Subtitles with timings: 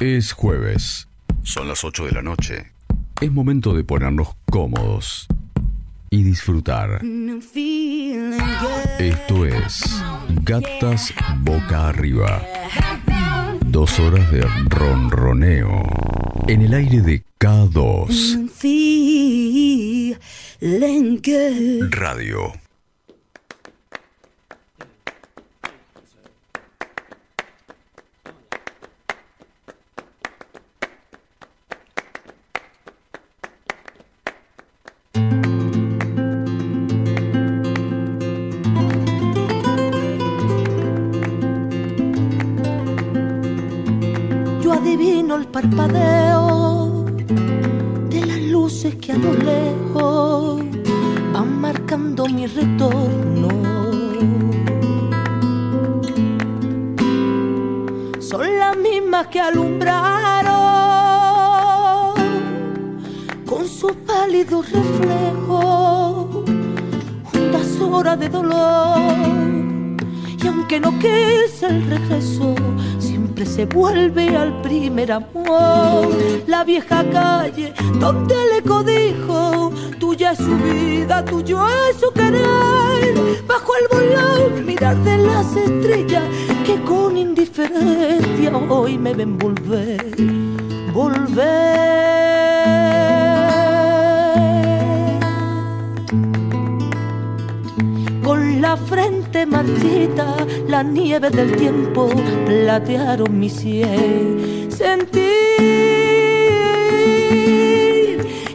[0.00, 1.08] Es jueves.
[1.42, 2.72] Son las 8 de la noche.
[3.18, 5.26] Es momento de ponernos cómodos
[6.10, 7.00] y disfrutar.
[8.98, 10.02] Esto es
[10.42, 12.42] Gatas Boca Arriba.
[13.64, 15.82] Dos horas de ronroneo
[16.46, 18.50] en el aire de K2
[21.90, 22.65] Radio.
[102.44, 104.68] Platearon mi sien.
[104.70, 105.16] Sentir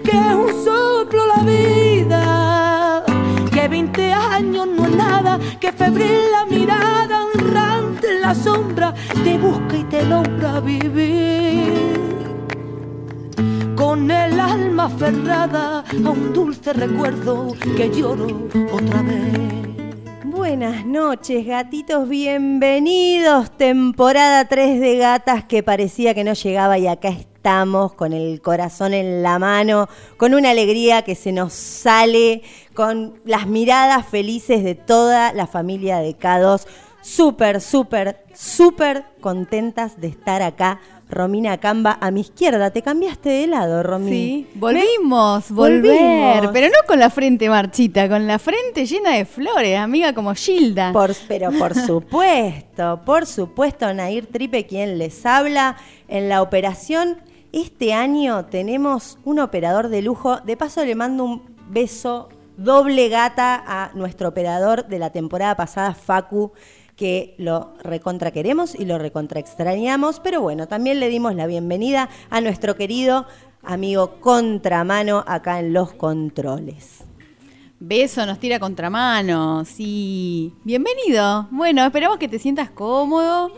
[0.03, 3.03] que es un soplo la vida,
[3.51, 9.37] que 20 años no es nada, que febril la mirada, honrante en la sombra, te
[9.37, 11.91] busca y te logra vivir
[13.75, 18.27] con el alma aferrada a un dulce recuerdo que lloro
[18.71, 19.20] otra vez.
[20.61, 23.49] Buenas noches, gatitos, bienvenidos.
[23.57, 28.93] Temporada 3 de gatas que parecía que no llegaba y acá estamos con el corazón
[28.93, 32.43] en la mano, con una alegría que se nos sale,
[32.75, 36.67] con las miradas felices de toda la familia de K2.
[37.01, 40.79] Súper, súper, súper contentas de estar acá.
[41.09, 42.71] Romina Camba a mi izquierda.
[42.71, 44.09] ¿Te cambiaste de lado, Romy?
[44.09, 45.81] Sí, volvimos, volver,
[46.37, 46.51] Volvimos.
[46.53, 50.93] pero no con la frente marchita, con la frente llena de flores, amiga como Gilda.
[50.93, 55.75] Por- pero por supuesto, por supuesto, Nair Tripe, quien les habla
[56.07, 57.17] en la operación.
[57.51, 60.37] Este año tenemos un operador de lujo.
[60.41, 65.93] De paso, le mando un beso doble gata a nuestro operador de la temporada pasada,
[65.93, 66.51] Facu,
[66.95, 70.19] que lo recontra queremos y lo recontra extrañamos.
[70.19, 73.25] Pero bueno, también le dimos la bienvenida a nuestro querido
[73.63, 77.03] amigo Contramano acá en los controles.
[77.79, 80.53] Beso nos tira contramano, sí.
[80.63, 81.47] Bienvenido.
[81.49, 83.51] Bueno, esperamos que te sientas cómodo.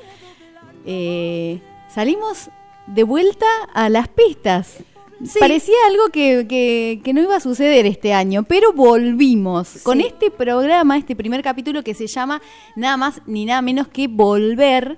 [0.86, 2.50] Eh, salimos
[2.88, 4.78] de vuelta a las pistas.
[5.26, 5.40] Sí.
[5.40, 10.32] Parecía algo que, que- que no iba a suceder este año, pero volvimos con este
[10.32, 12.42] programa, este primer capítulo que se llama
[12.76, 14.98] nada más ni nada menos que Volver.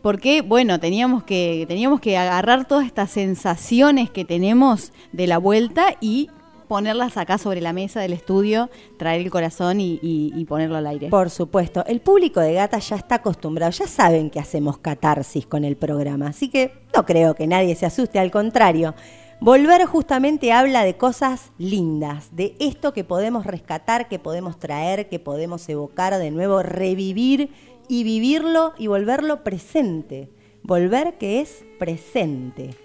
[0.00, 5.94] Porque, bueno, teníamos que, teníamos que agarrar todas estas sensaciones que tenemos de la vuelta
[6.00, 6.28] y
[6.66, 10.86] ponerlas acá sobre la mesa del estudio, traer el corazón y, y- y ponerlo al
[10.86, 11.08] aire.
[11.08, 15.64] Por supuesto, el público de Gata ya está acostumbrado, ya saben que hacemos catarsis con
[15.64, 18.94] el programa, así que no creo que nadie se asuste, al contrario.
[19.42, 25.18] Volver justamente habla de cosas lindas, de esto que podemos rescatar, que podemos traer, que
[25.18, 27.50] podemos evocar de nuevo, revivir
[27.88, 30.30] y vivirlo y volverlo presente.
[30.62, 32.76] Volver que es presente.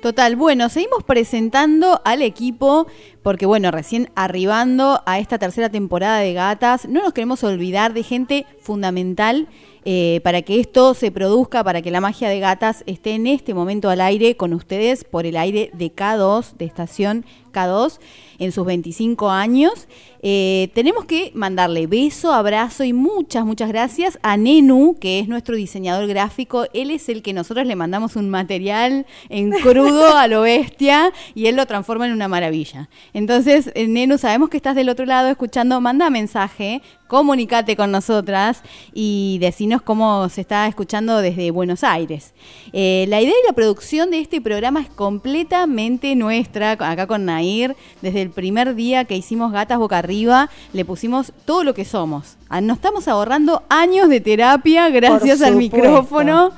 [0.00, 2.86] Total, bueno, seguimos presentando al equipo
[3.24, 8.04] porque, bueno, recién arribando a esta tercera temporada de Gatas, no nos queremos olvidar de
[8.04, 9.48] gente fundamental
[9.90, 13.54] eh, para que esto se produzca, para que la magia de Gatas esté en este
[13.54, 17.24] momento al aire con ustedes por el aire de K2, de estación
[17.54, 17.98] K2,
[18.38, 19.88] en sus 25 años.
[20.20, 25.56] Eh, tenemos que mandarle beso, abrazo y muchas, muchas gracias a Nenu, que es nuestro
[25.56, 26.66] diseñador gráfico.
[26.74, 31.46] Él es el que nosotros le mandamos un material en crudo a lo bestia y
[31.46, 32.90] él lo transforma en una maravilla.
[33.14, 38.62] Entonces, eh, Nenu, sabemos que estás del otro lado escuchando, manda mensaje, comunicate con nosotras
[38.92, 42.34] y decinos cómo se está escuchando desde Buenos Aires.
[42.72, 47.74] Eh, la idea y la producción de este programa es completamente nuestra, acá con Nair.
[48.02, 52.36] Desde el primer día que hicimos Gatas Boca Arriba, le pusimos todo lo que somos.
[52.48, 56.52] Ah, Nos estamos ahorrando años de terapia gracias al micrófono.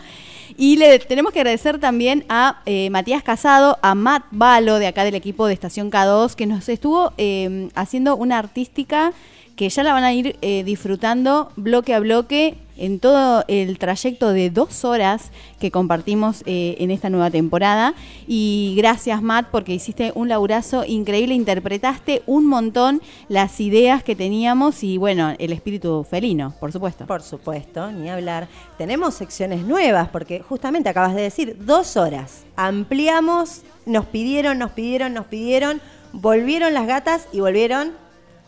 [0.56, 5.04] Y le tenemos que agradecer también a eh, Matías Casado, a Matt Balo de acá
[5.04, 9.14] del equipo de Estación K2, que nos estuvo eh, haciendo una artística
[9.60, 14.32] que ya la van a ir eh, disfrutando bloque a bloque en todo el trayecto
[14.32, 17.92] de dos horas que compartimos eh, en esta nueva temporada.
[18.26, 24.82] Y gracias, Matt, porque hiciste un laburazo increíble, interpretaste un montón las ideas que teníamos
[24.82, 27.04] y, bueno, el espíritu felino, por supuesto.
[27.06, 28.48] Por supuesto, ni hablar.
[28.78, 32.46] Tenemos secciones nuevas, porque justamente acabas de decir, dos horas.
[32.56, 35.82] Ampliamos, nos pidieron, nos pidieron, nos pidieron,
[36.14, 37.92] volvieron las gatas y volvieron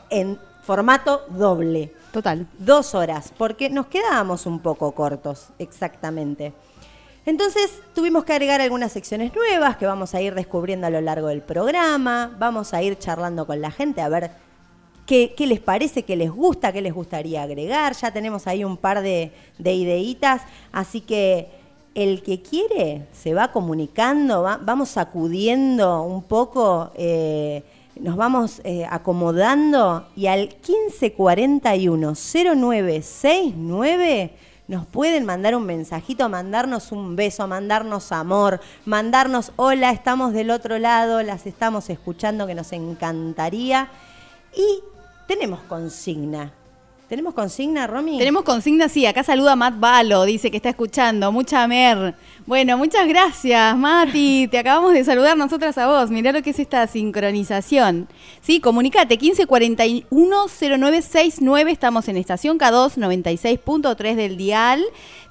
[0.08, 1.92] en formato doble.
[2.12, 2.46] Total.
[2.58, 6.52] Dos horas, porque nos quedábamos un poco cortos, exactamente.
[7.24, 11.28] Entonces tuvimos que agregar algunas secciones nuevas que vamos a ir descubriendo a lo largo
[11.28, 14.32] del programa, vamos a ir charlando con la gente a ver
[15.06, 17.94] qué, qué les parece, qué les gusta, qué les gustaría agregar.
[17.94, 20.42] Ya tenemos ahí un par de, de ideitas,
[20.72, 21.48] así que
[21.94, 26.90] el que quiere se va comunicando, va- vamos sacudiendo un poco.
[26.96, 27.62] eh,
[28.00, 34.32] nos vamos eh, acomodando y al 1541 0969
[34.68, 40.78] nos pueden mandar un mensajito, mandarnos un beso, mandarnos amor, mandarnos hola, estamos del otro
[40.78, 43.88] lado, las estamos escuchando que nos encantaría.
[44.54, 44.80] Y
[45.26, 46.52] tenemos consigna.
[47.12, 48.16] ¿Tenemos consigna, Romy?
[48.16, 52.14] Tenemos consigna, sí, acá saluda Matt Balo, dice que está escuchando, mucha mer.
[52.46, 56.58] Bueno, muchas gracias, Mati, te acabamos de saludar nosotras a vos, mirá lo que es
[56.58, 58.08] esta sincronización.
[58.40, 64.82] Sí, comunicate, 1541-0969, estamos en Estación K2, 96.3 del dial.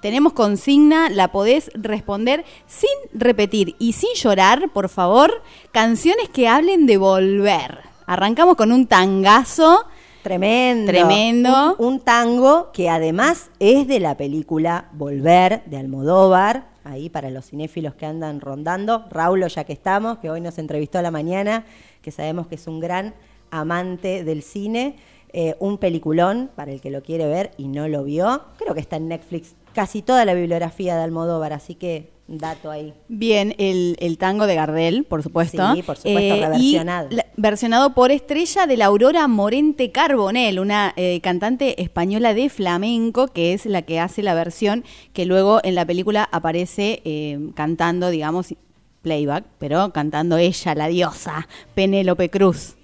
[0.03, 5.41] Tenemos consigna, la podés responder sin repetir y sin llorar, por favor,
[5.71, 7.79] canciones que hablen de volver.
[8.05, 9.87] Arrancamos con un tangazo.
[10.23, 10.91] Tremendo.
[10.91, 11.75] Tremendo.
[11.77, 16.69] Un, un tango que además es de la película Volver de Almodóvar.
[16.83, 19.05] Ahí para los cinéfilos que andan rondando.
[19.09, 21.65] Raulo, ya que estamos, que hoy nos entrevistó a la mañana,
[22.01, 23.13] que sabemos que es un gran
[23.51, 24.95] amante del cine.
[25.33, 28.41] Eh, un peliculón para el que lo quiere ver y no lo vio.
[28.57, 32.93] Creo que está en Netflix casi toda la bibliografía de Almodóvar, así que dato ahí.
[33.07, 35.61] Bien, el, el tango de Gardel, por supuesto.
[35.63, 37.07] Eh, Sí, por supuesto, y reversionado.
[37.11, 43.27] la- versionado por Estrella de la Aurora Morente Carbonell, una eh, cantante española de flamenco,
[43.27, 44.83] que es la que hace la versión
[45.13, 48.53] que luego en la película aparece eh, cantando, digamos,
[49.01, 52.75] playback, pero cantando ella, la diosa, Penélope Cruz.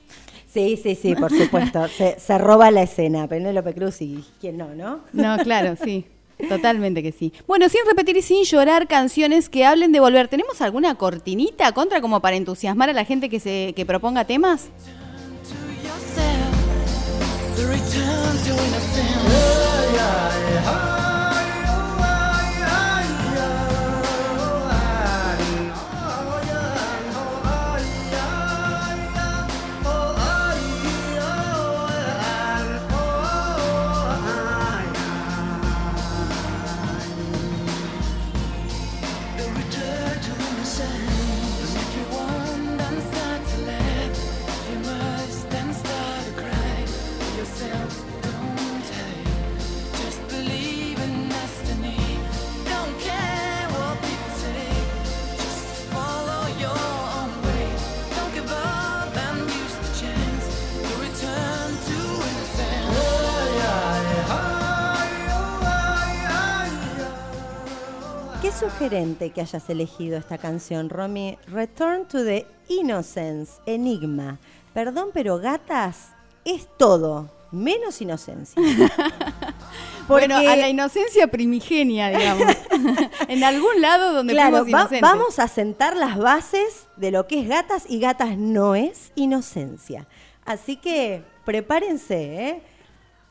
[0.48, 1.88] Sí, sí, sí, por supuesto.
[1.98, 5.02] se, se roba la escena, Penélope Cruz y quién no, ¿no?
[5.14, 6.06] No, claro, sí.
[6.50, 7.34] Totalmente que sí.
[7.48, 10.28] Bueno, sin repetir y sin llorar, canciones que hablen de volver.
[10.28, 14.70] ¿Tenemos alguna cortinita contra como para entusiasmar a la gente que se que proponga temas?
[68.60, 71.38] Sugerente que hayas elegido esta canción, Romy.
[71.48, 74.40] Return to the Innocence, Enigma.
[74.74, 76.10] Perdón, pero gatas
[76.46, 78.62] es todo, menos inocencia.
[80.08, 82.48] Bueno, a la inocencia primigenia, digamos.
[83.28, 87.50] en algún lado donde Claro, va- vamos a sentar las bases de lo que es
[87.50, 90.08] gatas y gatas no es inocencia.
[90.46, 92.62] Así que prepárense, ¿eh?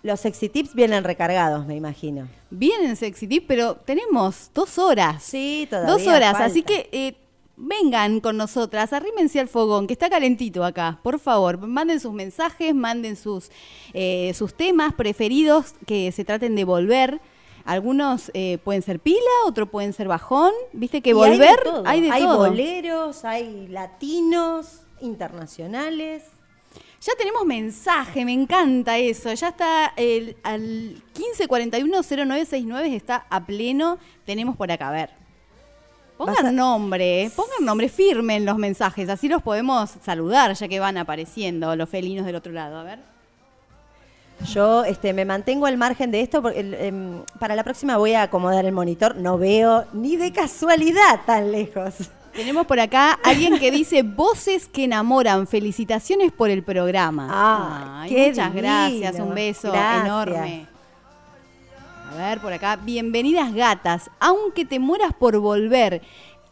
[0.06, 2.28] Los sexy tips vienen recargados, me imagino.
[2.50, 5.20] Bien en Sexy Tip, pero tenemos dos horas.
[5.22, 6.44] Sí, todavía Dos horas, falta.
[6.44, 7.16] así que eh,
[7.56, 11.58] vengan con nosotras, arrímense al fogón, que está calentito acá, por favor.
[11.66, 13.50] Manden sus mensajes, manden sus,
[13.94, 17.20] eh, sus temas preferidos que se traten de volver.
[17.64, 20.52] Algunos eh, pueden ser pila, otros pueden ser bajón.
[20.72, 21.82] Viste que Y volver hay de todo.
[21.84, 22.38] hay de todo.
[22.48, 26.22] boleros, hay latinos, internacionales.
[27.00, 29.33] Ya tenemos mensaje, me encanta eso.
[29.35, 33.99] Ya está el, al 1541-0969 está a pleno.
[34.25, 35.11] Tenemos por acá, a ver.
[36.17, 40.67] Pongan a- nombre, eh, pongan nombre firme en los mensajes, así los podemos saludar ya
[40.67, 42.79] que van apareciendo los felinos del otro lado.
[42.79, 42.99] A ver.
[44.53, 48.15] Yo este, me mantengo al margen de esto porque el, em, para la próxima voy
[48.15, 49.17] a acomodar el monitor.
[49.17, 51.95] No veo ni de casualidad tan lejos.
[52.37, 55.47] Tenemos por acá alguien que dice voces que enamoran.
[55.47, 57.28] Felicitaciones por el programa.
[57.31, 58.69] Ah, Ay, qué muchas divino.
[58.69, 60.05] gracias, un beso Gracias.
[60.05, 60.66] enorme.
[62.12, 66.02] A ver, por acá, bienvenidas gatas, aunque te mueras por volver.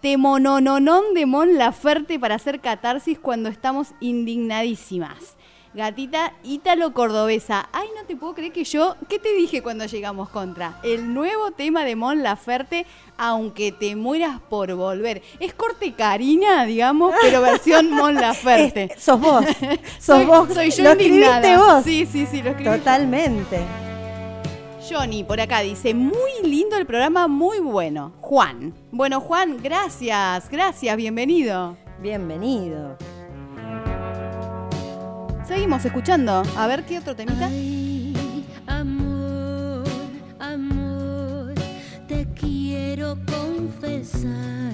[0.01, 5.37] Te monononón de Mon Laferte para hacer catarsis cuando estamos indignadísimas.
[5.75, 7.69] Gatita ítalo cordobesa.
[7.73, 8.95] Ay, no te puedo creer que yo.
[9.09, 10.79] ¿Qué te dije cuando llegamos contra?
[10.85, 12.87] El nuevo tema de Mon Laferte,
[13.19, 15.21] aunque te mueras por volver.
[15.41, 18.93] Es corte Karina, digamos, pero versión Mon Laferte.
[18.95, 19.45] Es- sos vos.
[19.99, 20.49] Sos soy, vos.
[20.55, 21.39] soy yo Lo indignada.
[21.41, 21.85] escribiste vos.
[21.85, 22.71] Sí, sí, sí, lo escribí.
[22.79, 23.59] Totalmente.
[24.89, 28.13] Johnny, por acá dice, muy lindo el programa, muy bueno.
[28.21, 28.75] Juan.
[28.93, 31.77] Bueno, Juan, gracias, gracias, bienvenido.
[32.01, 32.97] Bienvenido.
[35.47, 36.43] Seguimos escuchando.
[36.57, 37.47] A ver qué otro temita.
[37.47, 39.85] Ay, amor,
[40.41, 41.53] amor,
[42.09, 44.73] te quiero confesar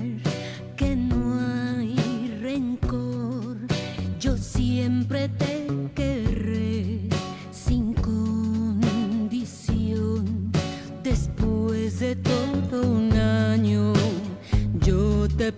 [0.76, 3.56] que no hay rencor.
[4.20, 7.00] Yo siempre te querré
[7.50, 8.92] sin condición.
[11.02, 13.92] Después de todo un año,
[14.80, 15.52] yo te he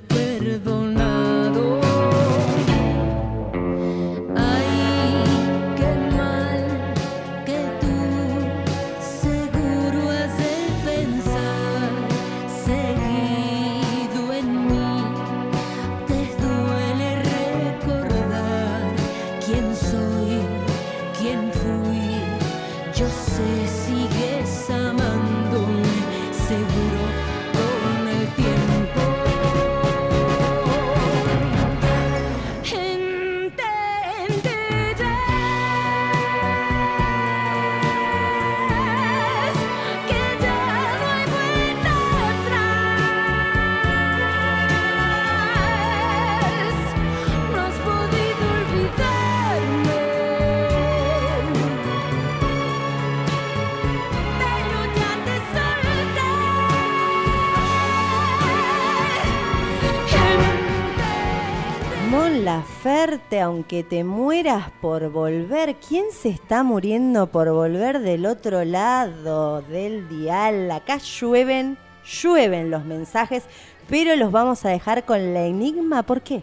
[63.43, 65.75] Aunque te mueras por volver.
[65.77, 70.71] ¿Quién se está muriendo por volver del otro lado del dial?
[70.71, 73.43] Acá llueven, llueven los mensajes,
[73.89, 76.05] pero los vamos a dejar con la enigma.
[76.05, 76.43] ¿Por qué?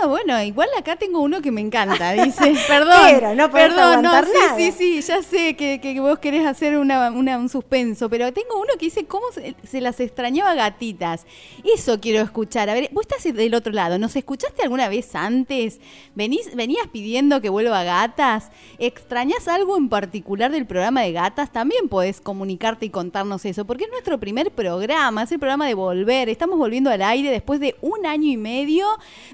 [0.00, 2.54] No, no, bueno, igual acá tengo uno que me encanta, dice.
[2.68, 2.96] Perdón.
[3.10, 4.56] Pero no perdón, no, sí, nada.
[4.56, 8.56] sí, sí, ya sé que, que vos querés hacer una, una- un suspenso, pero tengo
[8.60, 11.26] uno que dice cómo se, se las extrañaba gatitas.
[11.64, 12.68] Eso quiero escuchar.
[12.70, 15.80] A ver, vos estás del otro lado, ¿nos escuchaste alguna vez antes?
[16.14, 18.50] ¿Venís, ¿Venías pidiendo que vuelva gatas?
[18.78, 21.52] ¿Extrañas algo en particular del programa de gatas?
[21.52, 25.74] También podés comunicarte y contarnos eso, porque es nuestro primer programa, es el programa de
[25.74, 26.28] volver.
[26.28, 28.86] Estamos volviendo al aire después de un año y medio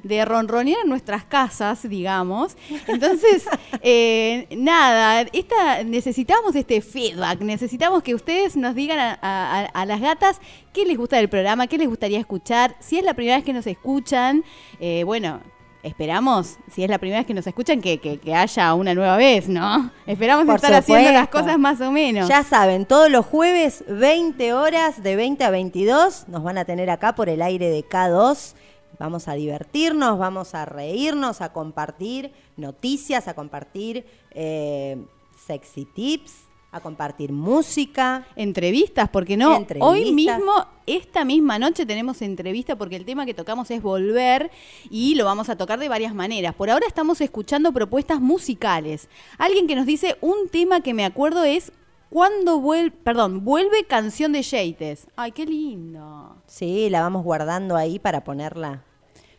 [0.03, 2.57] de ronronear en nuestras casas, digamos.
[2.87, 3.45] Entonces,
[3.83, 10.01] eh, nada, esta, necesitamos este feedback, necesitamos que ustedes nos digan a, a- a las
[10.01, 10.41] gatas
[10.73, 12.75] qué les gusta del programa, qué les gustaría escuchar.
[12.81, 14.45] Si es la primera vez que nos escuchan,
[14.81, 15.41] eh, bueno.
[15.85, 19.17] Esperamos, si es la primera vez que nos escuchan, que, que- que haya una nueva
[19.17, 19.91] vez, ¿no?
[20.07, 22.29] Esperamos Por estar haciendo las cosas más o menos.
[22.29, 26.89] Ya saben, todos los jueves, 20 horas, de 20 a 22, nos van a tener
[26.89, 28.55] acá por el aire de K2.
[28.99, 35.05] Vamos a divertirnos, vamos a reírnos, a compartir noticias, a compartir eh,
[35.47, 36.33] sexy tips,
[36.73, 38.27] a compartir música.
[38.35, 39.89] Entrevistas, porque no, Entrevistas.
[39.89, 40.53] hoy mismo,
[40.87, 44.51] esta misma noche tenemos entrevista porque el tema que tocamos es volver
[44.91, 46.55] y lo vamos a tocar de varias maneras.
[46.55, 49.09] Por ahora estamos escuchando propuestas musicales.
[49.39, 51.73] Alguien que nos dice un tema que me acuerdo es
[52.13, 55.07] cuando vuelve, perdón, vuelve canción de Yates.
[55.17, 56.37] Ay, qué lindo.
[56.47, 58.83] Sí, la vamos guardando ahí para ponerla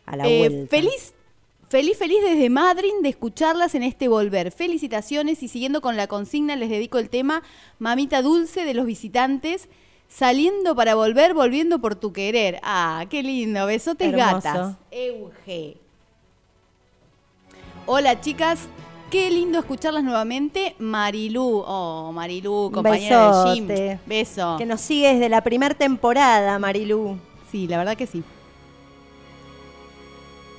[0.06, 0.70] a la Eh, vuelta.
[0.76, 1.14] feliz,
[1.68, 4.50] feliz, feliz desde Madrid de escucharlas en este volver.
[4.50, 7.42] Felicitaciones y siguiendo con la consigna les dedico el tema
[7.78, 9.68] Mamita Dulce de los visitantes.
[10.08, 12.60] Saliendo para volver, volviendo por tu querer.
[12.62, 13.66] Ah, qué lindo.
[13.66, 14.34] Besotes Hermoso.
[14.42, 14.76] gatas.
[14.90, 15.76] Euge.
[17.86, 18.68] Hola chicas,
[19.14, 20.74] qué lindo escucharlas nuevamente.
[20.80, 23.68] Marilú, oh, Marilú, compañera de gym.
[23.68, 24.00] besote.
[24.06, 24.56] Beso.
[24.58, 27.16] Que nos sigue desde la primera temporada, Marilú.
[27.52, 28.24] Sí, la verdad que sí.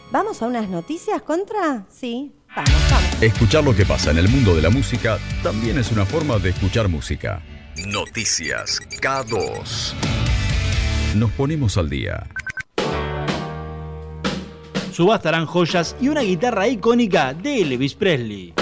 [0.10, 1.86] ¿Vamos a unas noticias contra?
[1.90, 3.22] Sí, vamos, vamos.
[3.22, 6.52] Escuchar lo que pasa en el mundo de la música también es una forma de
[6.52, 7.42] escuchar música.
[7.86, 9.94] Noticias K2.
[11.16, 12.26] Nos ponemos al día
[14.96, 18.54] subastarán joyas y una guitarra icónica de Elvis Presley.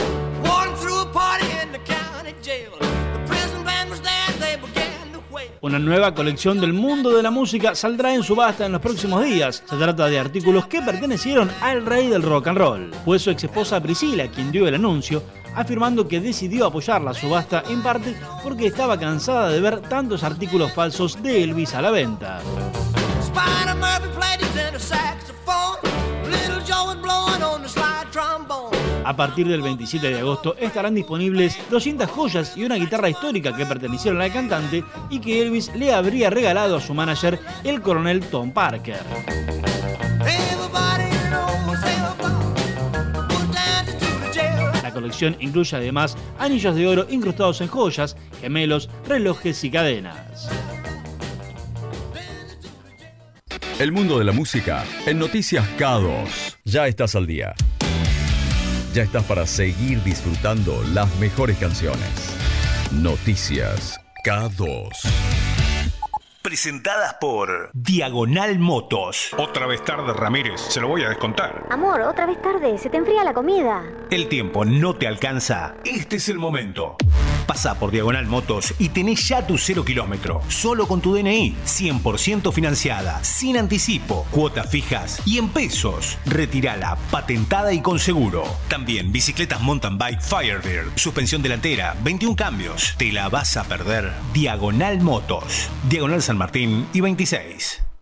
[5.62, 9.64] Una nueva colección del mundo de la música saldrá en subasta en los próximos días.
[9.70, 12.92] Se trata de artículos que pertenecieron al rey del rock and roll.
[13.06, 15.22] Fue su ex esposa Priscila quien dio el anuncio,
[15.56, 20.74] afirmando que decidió apoyar la subasta en parte porque estaba cansada de ver tantos artículos
[20.74, 22.42] falsos de Elvis a la venta.
[29.06, 33.66] A partir del 27 de agosto estarán disponibles 200 joyas y una guitarra histórica que
[33.66, 38.52] pertenecieron al cantante y que Elvis le habría regalado a su manager, el coronel Tom
[38.52, 39.02] Parker.
[44.82, 50.50] La colección incluye además anillos de oro incrustados en joyas, gemelos, relojes y cadenas.
[53.84, 56.56] El mundo de la música en Noticias K2.
[56.64, 57.54] Ya estás al día.
[58.94, 62.00] Ya estás para seguir disfrutando las mejores canciones.
[62.94, 65.33] Noticias K2.
[66.44, 69.30] Presentadas por Diagonal Motos.
[69.38, 70.60] Otra vez tarde, Ramírez.
[70.60, 71.68] Se lo voy a descontar.
[71.70, 73.82] Amor, otra vez tarde, se te enfría la comida.
[74.12, 75.76] El tiempo no te alcanza.
[75.86, 76.98] Este es el momento.
[77.48, 80.42] Pasa por Diagonal Motos y tenés ya tu cero kilómetro.
[80.50, 81.56] Solo con tu DNI.
[81.66, 83.24] 100% financiada.
[83.24, 84.26] Sin anticipo.
[84.32, 86.18] Cuotas fijas y en pesos.
[86.26, 88.44] Retirala patentada y con seguro.
[88.68, 90.92] También bicicletas mountain bike Firebird.
[90.96, 91.96] Suspensión delantera.
[92.04, 92.96] 21 cambios.
[92.98, 94.12] Te la vas a perder.
[94.34, 95.70] Diagonal Motos.
[95.90, 97.93] Diagonal San Martín y 26.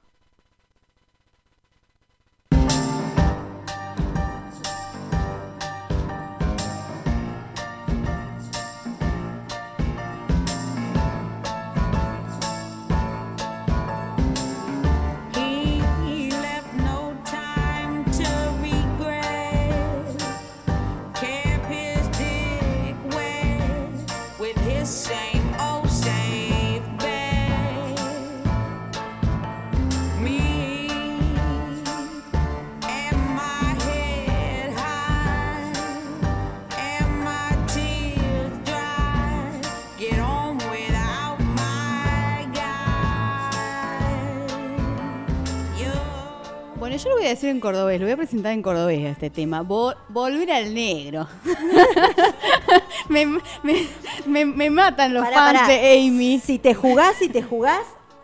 [47.31, 49.63] Decir en cordobés, lo voy a presentar en cordobés a este tema.
[49.63, 51.27] Vo- volver al negro.
[53.09, 53.87] me, me-
[54.25, 55.67] me- me matan los Pará, fans pará.
[55.74, 56.39] de Amy.
[56.39, 57.83] Si te jugás, si te jugás,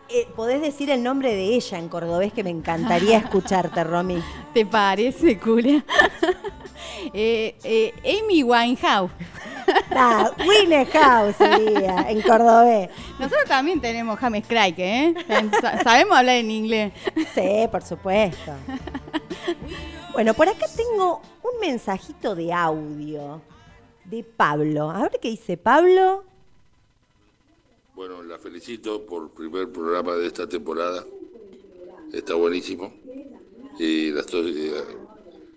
[0.09, 4.21] eh, podés decir el nombre de ella en cordobés que me encantaría escucharte, Romy.
[4.53, 5.83] ¿Te parece, culia?
[7.13, 9.11] Eh, eh, Amy Winehouse.
[9.91, 12.89] Ah, Winehouse sería, en cordobés.
[13.19, 15.13] Nosotros también tenemos James Craig, ¿eh?
[15.62, 16.93] Sa- Sabemos hablar en inglés.
[17.34, 18.53] Sí, por supuesto.
[20.13, 23.41] Bueno, por acá tengo un mensajito de audio
[24.06, 24.89] de Pablo.
[24.89, 26.23] A ver qué dice Pablo.
[27.95, 31.03] Bueno, la felicito por el primer programa de esta temporada.
[32.13, 32.93] Está buenísimo.
[33.80, 34.84] Y la estoy, eh,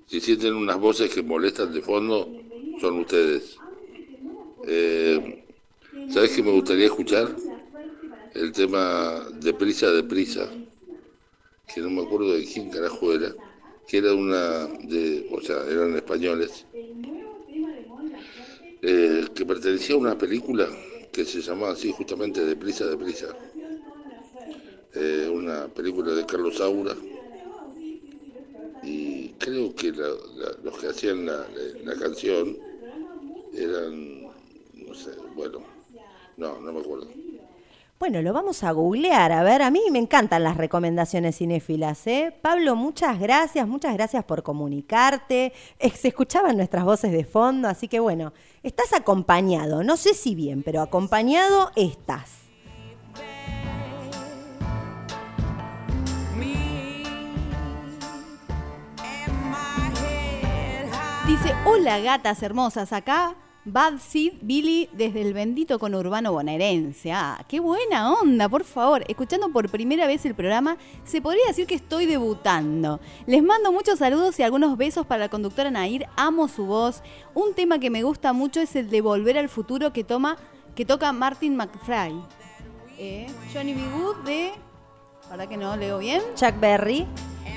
[0.06, 2.28] si sienten unas voces que molestan de fondo,
[2.80, 3.56] son ustedes.
[4.62, 5.44] Eh,
[6.06, 7.36] ¿Sabes qué me gustaría escuchar?
[8.32, 10.50] El tema Deprisa, Deprisa,
[11.66, 13.34] que no me acuerdo de quién carajo era,
[13.86, 16.66] que era una, de, o sea, eran españoles,
[18.82, 20.68] eh, que pertenecía a una película
[21.12, 23.26] que se llamaba así justamente Deprisa, Deprisa.
[24.92, 26.96] Eh, una película de Carlos Saura.
[28.82, 31.46] Y creo que los que hacían la,
[31.82, 32.58] la canción
[33.52, 34.19] eran,
[34.90, 35.60] no bueno,
[36.36, 37.06] no, no me acuerdo.
[37.98, 39.30] Bueno, lo vamos a googlear.
[39.30, 42.06] A ver, a mí me encantan las recomendaciones cinéfilas.
[42.06, 42.34] ¿eh?
[42.40, 45.52] Pablo, muchas gracias, muchas gracias por comunicarte.
[45.78, 49.84] Eh, Se escuchaban nuestras voces de fondo, así que bueno, estás acompañado.
[49.84, 52.38] No sé si bien, pero acompañado estás.
[61.26, 63.36] Dice, hola gatas hermosas, acá
[63.72, 67.12] Bad Seed Billy desde el bendito conurbano bonaerense.
[67.12, 69.04] Ah, qué buena onda, por favor.
[69.08, 73.00] Escuchando por primera vez el programa, se podría decir que estoy debutando.
[73.26, 76.06] Les mando muchos saludos y algunos besos para la conductora Nair.
[76.16, 77.02] Amo su voz.
[77.34, 80.36] Un tema que me gusta mucho es el de Volver al Futuro que toma,
[80.74, 82.20] que toca Martin McFly.
[82.98, 83.80] Eh, Johnny B.
[84.24, 84.52] De...
[85.30, 86.22] ¿Verdad que no leo bien?
[86.34, 87.06] Chuck Berry.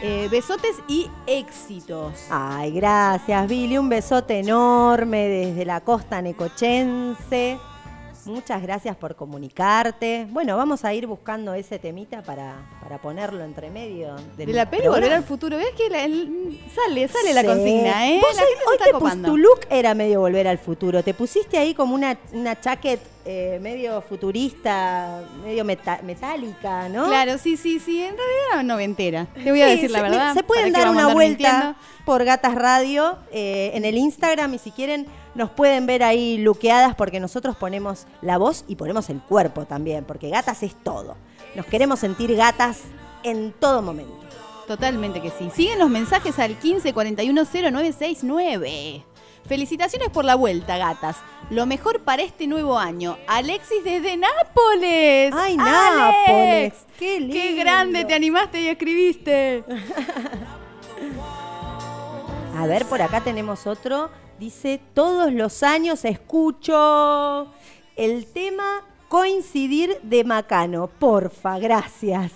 [0.05, 2.25] Eh, besotes y éxitos.
[2.29, 3.77] Ay, gracias, Billy.
[3.77, 7.57] Un besote enorme desde la costa necochense.
[8.25, 10.27] Muchas gracias por comunicarte.
[10.29, 14.69] Bueno, vamos a ir buscando ese temita para, para ponerlo entre medio del De la
[14.69, 14.87] peli.
[14.87, 15.55] Volver al Futuro.
[15.57, 18.19] ¿Ves que la- el- sale, sale la consigna, eh?
[18.21, 21.01] Vos La hoy, te pus- tu look era medio volver al futuro.
[21.03, 27.05] Te pusiste ahí como una, una chaquet eh, medio futurista, medio meta- metálica, ¿no?
[27.07, 28.01] Claro, sí, sí, sí.
[28.03, 29.27] En realidad noventera.
[29.33, 30.33] Te voy a Sí, decir la verdad.
[30.33, 34.59] Se pueden ¿Para qué dar una vuelta por Gatas Radio eh, en el Instagram y
[34.59, 35.05] si quieren
[35.35, 40.03] nos pueden ver ahí luqueadas porque nosotros ponemos la voz y ponemos el cuerpo también,
[40.03, 41.15] porque Gatas es todo.
[41.55, 42.79] Nos queremos sentir gatas
[43.23, 44.13] en todo momento.
[44.67, 45.49] Totalmente que sí.
[45.55, 49.03] Siguen los mensajes al 15410969.
[49.45, 51.17] Felicitaciones por la vuelta, gatas.
[51.49, 53.17] Lo mejor para este nuevo año.
[53.27, 55.33] Alexis desde Nápoles.
[55.35, 56.27] ¡Ay, ¡Alex!
[56.27, 56.73] Nápoles!
[56.97, 57.61] ¡Qué ¡Qué lindo!
[57.61, 58.05] grande!
[58.05, 59.63] Te animaste y escribiste.
[62.55, 64.09] A ver, por acá tenemos otro.
[64.39, 67.51] Dice, todos los años escucho
[67.95, 70.87] el tema coincidir de Macano.
[70.87, 72.31] Porfa, gracias.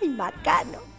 [0.00, 0.89] Ay, Macano.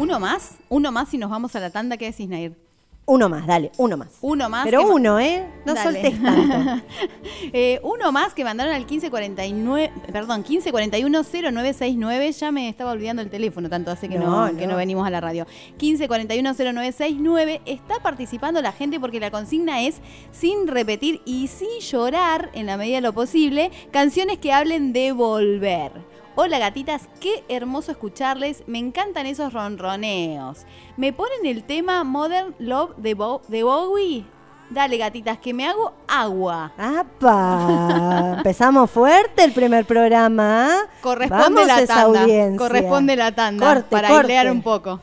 [0.00, 0.52] ¿Uno más?
[0.70, 1.98] ¿Uno más y nos vamos a la tanda?
[1.98, 2.56] ¿Qué decís, Nair?
[3.04, 4.08] Uno más, dale, uno más.
[4.22, 4.64] Uno más.
[4.64, 5.44] Pero uno, ¿eh?
[5.66, 5.92] No Dale.
[5.92, 6.82] soltés tanto.
[7.52, 12.32] Eh, uno más que mandaron al 1549, perdón, 15410969.
[12.32, 15.10] Ya me estaba olvidando el teléfono, tanto hace que no, No, que no venimos a
[15.10, 15.46] la radio.
[15.78, 17.60] 15410969.
[17.66, 19.96] Está participando la gente porque la consigna es
[20.32, 25.12] sin repetir y sin llorar en la medida de lo posible canciones que hablen de
[25.12, 26.09] volver.
[26.36, 30.64] Hola gatitas, qué hermoso escucharles, me encantan esos ronroneos.
[30.96, 34.24] ¿Me ponen el tema Modern Love de, Bo- de Bowie?
[34.70, 36.72] Dale gatitas, que me hago agua.
[36.78, 38.34] ¡Apa!
[38.38, 40.68] Empezamos fuerte el primer programa.
[41.00, 42.20] Corresponde Vamos la esa tanda.
[42.22, 42.58] audiencia.
[42.58, 44.22] Corresponde la tanda Corte, para corte.
[44.38, 45.00] airear un poco.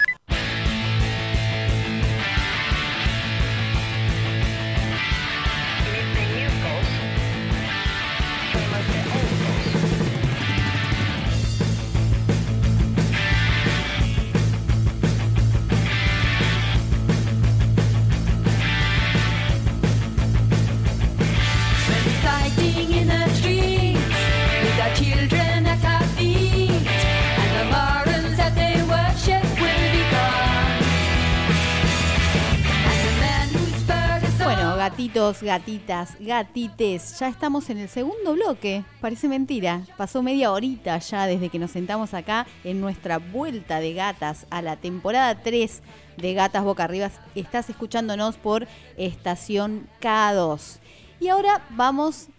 [35.28, 38.86] Gatitas, gatites, ya estamos en el segundo bloque.
[39.02, 39.82] Parece mentira.
[39.98, 44.62] Pasó media horita ya desde que nos sentamos acá en nuestra vuelta de gatas a
[44.62, 45.82] la temporada 3
[46.16, 47.12] de Gatas Boca Arriba.
[47.36, 50.80] Estás escuchándonos por Estación K2.
[51.20, 52.30] Y ahora vamos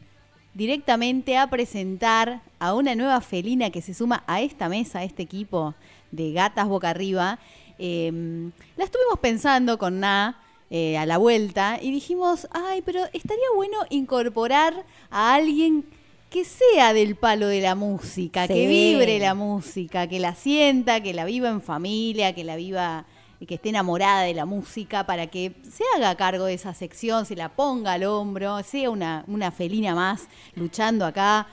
[0.55, 5.23] directamente a presentar a una nueva felina que se suma a esta mesa, a este
[5.23, 5.75] equipo
[6.11, 7.39] de gatas boca arriba.
[7.79, 13.47] Eh, la estuvimos pensando con Na eh, a la vuelta y dijimos, ay, pero estaría
[13.55, 15.87] bueno incorporar a alguien
[16.31, 21.15] que sea del palo de la música, que vibre la música, que la sienta, que
[21.15, 23.07] la viva en familia, que la viva
[23.47, 27.37] que esté enamorada de la música para que se haga cargo de esa sección, se
[27.37, 31.47] la ponga al hombro, sea una, una felina más luchando acá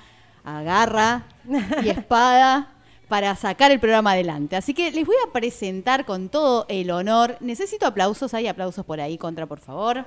[0.44, 1.28] a garra
[1.84, 2.75] y espada
[3.08, 4.56] para sacar el programa adelante.
[4.56, 7.38] Así que les voy a presentar con todo el honor.
[7.40, 10.06] Necesito aplausos, hay aplausos por ahí, contra, por favor.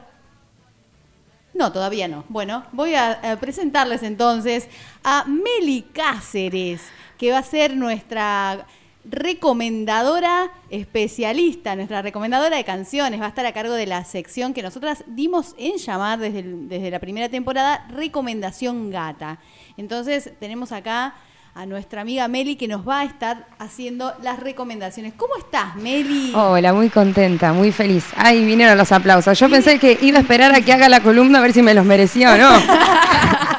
[1.55, 2.25] No, todavía no.
[2.29, 4.69] Bueno, voy a, presentarles entonces
[5.03, 6.83] a Meli Cáceres,
[7.17, 8.67] que va a ser nuestra
[9.05, 14.63] recomendadora especialista, nuestra recomendadora de canciones, va a estar a cargo de la sección que
[14.63, 19.41] nosotras dimos en llamar desde, desde la primera temporada Recomendación Gata.
[19.77, 21.15] Entonces tenemos acá
[21.55, 25.13] a nuestra amiga Meli que nos va a estar haciendo las recomendaciones.
[25.17, 26.33] ¿Cómo estás, Meli?
[26.35, 28.05] Hola, muy contenta, muy feliz.
[28.17, 29.39] Ay, vinieron los aplausos.
[29.39, 31.75] Yo pensé que iba a esperar a que haga la columna a ver si me
[31.75, 32.51] los merecía o no.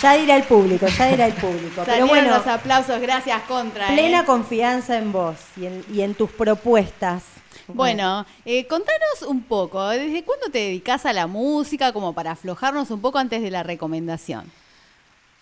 [0.00, 1.82] Ya dirá el público, ya dirá el público.
[1.84, 3.88] Pero bueno, los aplausos, gracias, Contra.
[3.88, 3.94] ¿eh?
[3.94, 7.24] plena confianza en vos y en, y en tus propuestas.
[7.66, 12.90] Bueno, eh, contanos un poco, ¿desde cuándo te dedicas a la música como para aflojarnos
[12.90, 14.50] un poco antes de la recomendación?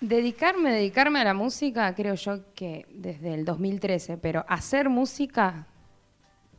[0.01, 5.67] Dedicarme, dedicarme a la música, creo yo que desde el 2013, pero hacer música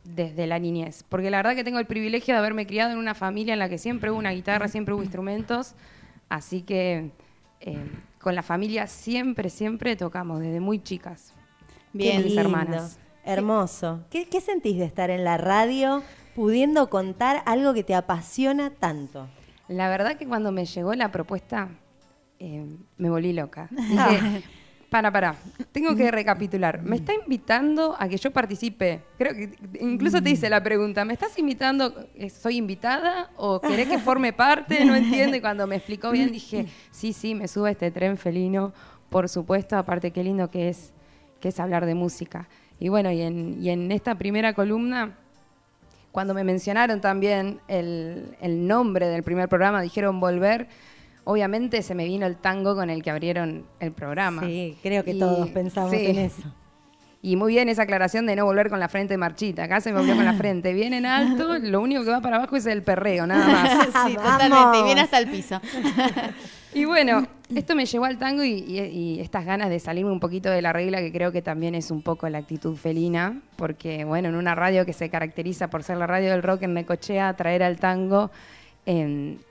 [0.02, 1.04] desde la niñez.
[1.08, 3.68] Porque la verdad que tengo el privilegio de haberme criado en una familia en la
[3.68, 5.74] que siempre hubo una guitarra, siempre hubo instrumentos.
[6.28, 7.12] Así que
[7.60, 7.78] eh,
[8.20, 11.34] con la familia siempre, siempre tocamos, desde muy chicas.
[11.92, 12.98] Bien, mis hermanas.
[13.24, 14.04] Hermoso.
[14.10, 16.02] ¿Qué, qué sentís de estar en la radio
[16.34, 19.28] pudiendo contar algo que te apasiona tanto?
[19.68, 21.68] La verdad que cuando me llegó la propuesta,
[22.38, 23.68] eh, me volví loca.
[23.70, 24.42] Dije,
[24.90, 25.34] Para, para.
[25.70, 26.82] Tengo que recapitular.
[26.82, 29.02] Me está invitando a que yo participe.
[29.18, 31.04] Creo que incluso te hice la pregunta.
[31.04, 31.92] ¿Me estás invitando?
[32.14, 33.30] eh, ¿Soy invitada?
[33.36, 34.82] ¿O querés que forme parte?
[34.86, 35.36] No entiendo.
[35.36, 38.72] Y cuando me explicó bien dije, sí, sí, me subo a este tren felino.
[39.10, 40.94] Por supuesto, aparte qué lindo que es,
[41.38, 42.48] que es hablar de música.
[42.80, 45.18] Y bueno, y en, y en esta primera columna,
[46.12, 50.66] cuando me mencionaron también el, el nombre del primer programa, dijeron volver.
[51.30, 54.42] Obviamente se me vino el tango con el que abrieron el programa.
[54.42, 56.06] Sí, creo que Y- todos pensamos sí.
[56.06, 56.42] en eso.
[57.20, 59.64] Y muy bien esa aclaración de no volver con la frente marchita.
[59.64, 62.36] Acá se me volvió con la frente bien en alto, lo único que va para
[62.36, 63.86] abajo es el perreo, nada más.
[64.06, 64.78] sí, totalmente.
[64.78, 65.60] Y viene hasta el piso.
[66.74, 68.78] Y bueno, esto me llevó al tango y, y-
[69.16, 71.90] y estas ganas de salirme un poquito de la regla, que creo que también es
[71.90, 75.96] un poco la actitud felina, porque bueno, en una radio que se caracteriza por ser
[75.96, 78.30] la radio del rock en Necochea, traer al tango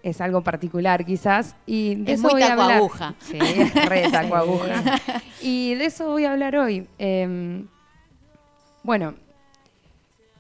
[0.04, 1.56] es algo particular quizás.
[1.68, 2.68] Y de Es eso muy voy a hablar.
[2.70, 3.16] tacuaguja.
[3.20, 5.00] Sí, es re tacuaguja.
[5.42, 6.88] Y de eso voy a hablar hoy.
[6.98, 7.68] Em,
[8.84, 9.14] bueno,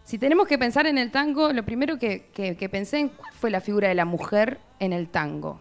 [0.04, 3.32] si tenemos que pensar en el tango, lo primero que, que- que pensé en cuál
[3.34, 5.60] fue la figura de la mujer en el tango.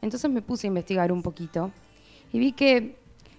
[0.00, 1.70] Entonces me puse a investigar un poquito
[2.32, 2.96] y vi que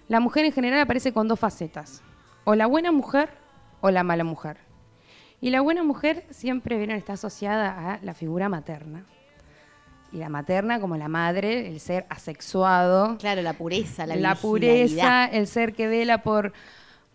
[0.08, 2.02] la mujer en general aparece con dos facetas,
[2.44, 3.30] o la buena mujer
[3.80, 4.56] o la mala mujer.
[5.40, 9.04] Y la buena mujer siempre viene, está asociada a la figura materna.
[10.14, 13.18] Y la materna como la madre, el ser asexuado.
[13.18, 16.52] Claro, la pureza, la La pureza, el ser que vela por,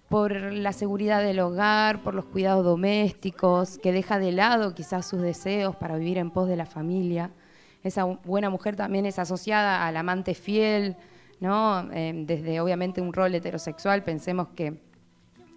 [0.09, 5.21] por la seguridad del hogar, por los cuidados domésticos, que deja de lado quizás sus
[5.21, 7.31] deseos para vivir en pos de la familia.
[7.83, 10.97] Esa bu- buena mujer también es asociada al amante fiel,
[11.39, 11.89] ¿no?
[11.93, 14.73] Eh, desde obviamente un rol heterosexual, pensemos que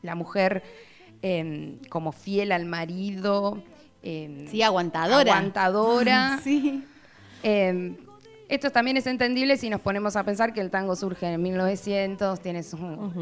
[0.03, 0.63] la mujer
[1.23, 3.61] eh, como fiel al marido.
[4.05, 5.33] eh, Sí, aguantadora.
[5.33, 6.39] Aguantadora.
[6.45, 6.85] Sí.
[7.43, 7.97] Eh,
[8.49, 12.39] esto también es entendible si nos ponemos a pensar que el tango surge en 1900,
[12.41, 12.77] tiene su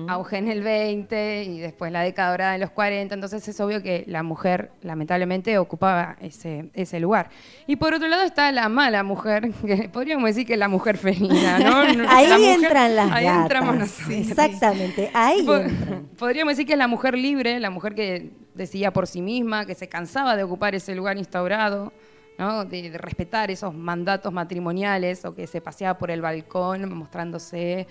[0.08, 3.80] auge en el 20 y después la década dorada en los 40, entonces es obvio
[3.80, 7.30] que la mujer lamentablemente ocupaba ese, ese lugar.
[7.68, 10.96] Y por otro lado está la mala mujer, que podríamos decir que es la mujer
[10.96, 11.84] felina, ¿no?
[11.94, 13.42] No, Ahí la mujer- entran las ahí gatas.
[13.42, 14.10] entramos nosotros.
[14.10, 16.08] Exactamente, ahí Po- entran.
[16.18, 19.76] Podríamos decir que es la mujer libre, la mujer que decidía por sí misma, que
[19.76, 21.92] se cansaba de ocupar ese lugar instaurado,
[22.40, 22.64] ¿no?
[22.64, 27.86] de, de respetar esos mandatos matrimoniales o que se paseaba por el balcón mostrándose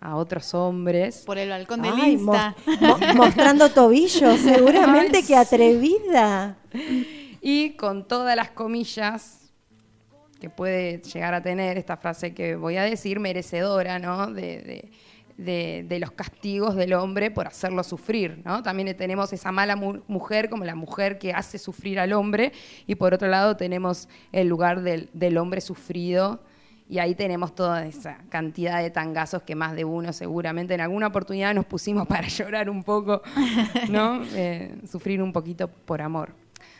[0.00, 1.22] a otros hombres.
[1.24, 2.56] Por el balcón del Ay, Insta.
[2.80, 6.56] mo- mo- mostrando tobillos, seguramente Ay, que atrevida.
[7.40, 9.38] Y con todas las comillas
[10.40, 14.26] que puede llegar a tener esta frase que voy a decir, merecedora, ¿no?
[14.32, 14.92] De, de-
[15.42, 18.62] de- de los castigos del hombre por hacerlo sufrir, ¿no?
[18.62, 22.52] También tenemos esa mala mu- mujer como la mujer que hace sufrir al hombre
[22.86, 26.42] y por otro lado tenemos el lugar del, del hombre sufrido
[26.88, 31.06] y ahí tenemos toda esa cantidad de tangazos que más de uno seguramente en alguna
[31.06, 33.22] oportunidad nos pusimos para llorar un poco,
[33.88, 34.22] ¿no?
[34.34, 36.34] Eh, sufrir un poquito por amor.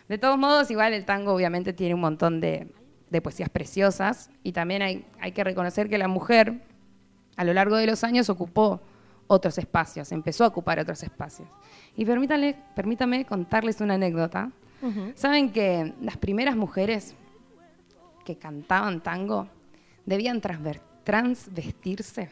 [0.09, 2.67] De todos modos, igual el tango obviamente tiene un montón de,
[3.09, 6.61] de poesías preciosas y también hay, hay que reconocer que la mujer
[7.43, 8.81] a lo largo de los años ocupó
[9.27, 11.49] otros espacios, empezó a ocupar otros espacios.
[11.97, 14.51] Y permítanle, permítame contarles una anécdota.
[15.15, 17.15] ¿Saben que las primeras mujeres
[18.25, 19.49] que cantaban tango
[20.07, 20.41] debían
[21.05, 22.31] transvestirse?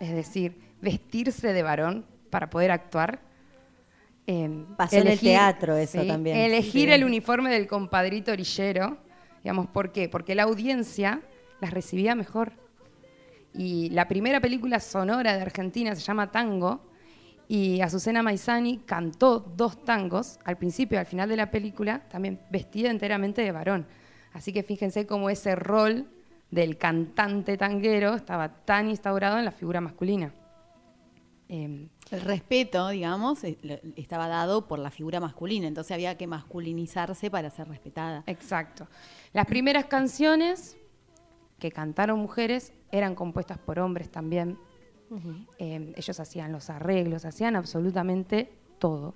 [0.00, 3.20] Es decir, vestirse de varón para poder actuar.
[4.26, 6.36] Eh, Pasó en el teatro eso también.
[6.36, 6.92] Elegir Sí.
[6.92, 8.98] el uniforme del compadrito orillero,
[9.42, 10.08] digamos, ¿por qué?
[10.08, 11.20] Porque la audiencia
[11.60, 12.52] las recibía mejor.
[13.54, 16.90] Y la primera película sonora de Argentina se llama Tango,
[17.48, 22.40] y Azucena Maizani cantó dos tangos al principio y al final de la película, también
[22.48, 23.88] vestida enteramente de varón.
[24.32, 26.06] Así que fíjense cómo ese rol
[26.52, 30.32] del cantante tanguero estaba tan instaurado en la figura masculina.
[31.48, 33.42] Em, El respeto, digamos,
[33.96, 38.22] estaba dado por la figura masculina, entonces había que masculinizarse para ser respetada.
[38.28, 38.86] Exacto.
[39.32, 40.76] Las primeras canciones
[41.60, 44.58] que cantaron mujeres eran compuestas por hombres también.
[45.58, 49.14] Eh, ellos hacían los arreglos, hacían absolutamente todo.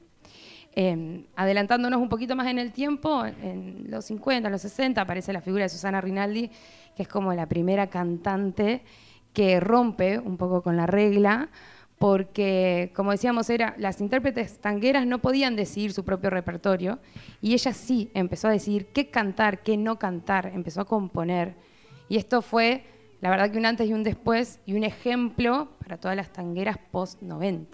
[0.77, 5.41] Eh, adelantándonos un poquito más en el tiempo, en los 50, los 60, aparece la
[5.41, 6.51] figura de Susana Rinaldi,
[6.97, 8.83] que es como la primera cantante
[9.33, 11.49] que rompe un poco con la regla,
[11.99, 16.99] porque, como decíamos, era, las intérpretes tangueras no podían decidir su propio repertorio,
[17.41, 21.55] y ella sí empezó a decidir qué cantar, qué no cantar, empezó a componer.
[22.09, 22.85] Y esto fue,
[23.21, 26.77] la verdad, que un antes y un después, y un ejemplo para todas las tangueras
[26.91, 27.67] post-90.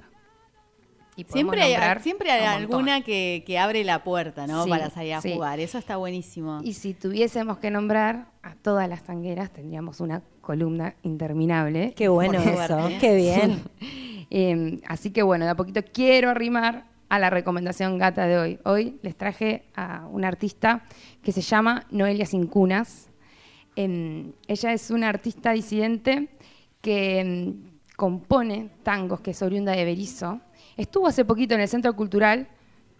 [1.16, 4.64] Y podemos Siempre hay, siempre hay alguna que, que abre la puerta, ¿no?
[4.64, 5.34] Sí, Para salir a sí.
[5.34, 5.60] jugar.
[5.60, 6.60] Eso está buenísimo.
[6.62, 11.92] Y si tuviésemos que nombrar a todas las tangueras, tendríamos una columna interminable.
[11.94, 13.62] Qué bueno eso, qué bien.
[13.80, 13.96] Sí.
[14.32, 18.58] Eh, así que bueno, de a poquito quiero arrimar a la recomendación gata de hoy.
[18.64, 20.84] Hoy les traje a una artista
[21.20, 23.09] que se llama Noelia Sincunas.
[23.76, 26.28] Em, ella es una artista disidente
[26.80, 27.54] que em,
[27.96, 30.40] compone tangos, que es oriunda de Berizo.
[30.76, 32.48] Estuvo hace poquito en el Centro Cultural.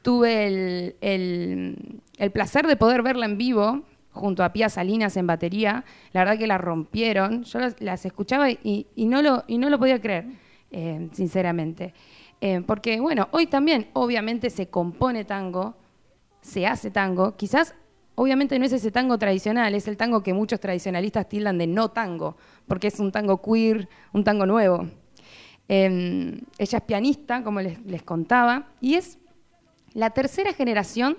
[0.03, 5.85] Tuve el, el- placer de poder verla en vivo junto a Pía Salinas en batería.
[6.13, 7.45] La verdad que la rompieron.
[7.45, 10.27] Yo las, las escuchaba y, y no lo, y no lo podía creer,
[10.71, 11.95] eh, sinceramente.
[12.41, 15.75] Eh, porque, bueno, hoy también, obviamente, se compone tango,
[16.41, 17.37] se hace tango.
[17.37, 17.75] Quizás,
[18.23, 21.89] obviamente, no es ese tango tradicional, es el tango que muchos tradicionalistas tildan de no
[21.91, 22.37] tango,
[22.69, 24.87] porque es un tango queer, un tango nuevo.
[25.69, 29.19] Eh, ella es pianista, como les, les contaba, y es
[29.95, 31.17] la tercera generación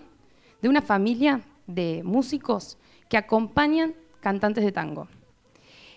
[0.62, 2.78] de una familia de músicos
[3.10, 5.08] que acompañan cantantes de tango.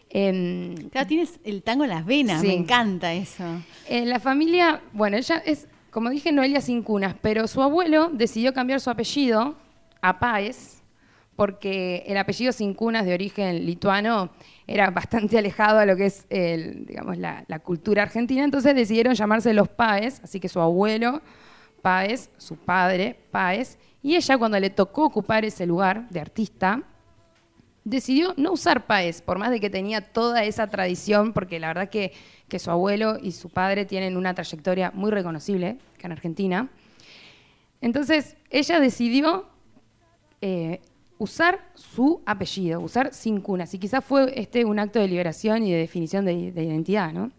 [0.09, 2.47] Em, Claro, tienes el tango en las venas, Sí.
[2.47, 3.45] me encanta eso.
[3.89, 8.55] en la familia, bueno, ella es, como dije, Noelia sin cunas, pero su abuelo decidió
[8.55, 9.57] cambiar su apellido
[10.01, 10.74] a Páez,
[11.37, 14.31] porque el apellido sin cunas de origen lituano
[14.67, 19.69] era bastante alejado a lo que es digamos, la, cultura argentina, entonces decidieron llamarse los
[19.69, 21.23] Páez, así que su abuelo
[21.83, 26.83] Páez, su padre Páez, y ella cuando le tocó ocupar ese lugar de artista,
[27.85, 31.89] decidió no usar Páez, por más de que tenía toda esa tradición, porque la verdad
[31.89, 32.13] que,
[32.49, 36.69] que su abuelo y su padre tienen una trayectoria muy reconocible acá en Argentina.
[37.81, 39.47] Entonces, ella decidió
[40.41, 40.81] eh,
[41.19, 45.73] usar su apellido, usar sin cunas, y quizás fue este un acto de liberación y
[45.73, 47.31] de definición de, de identidad, ¿no?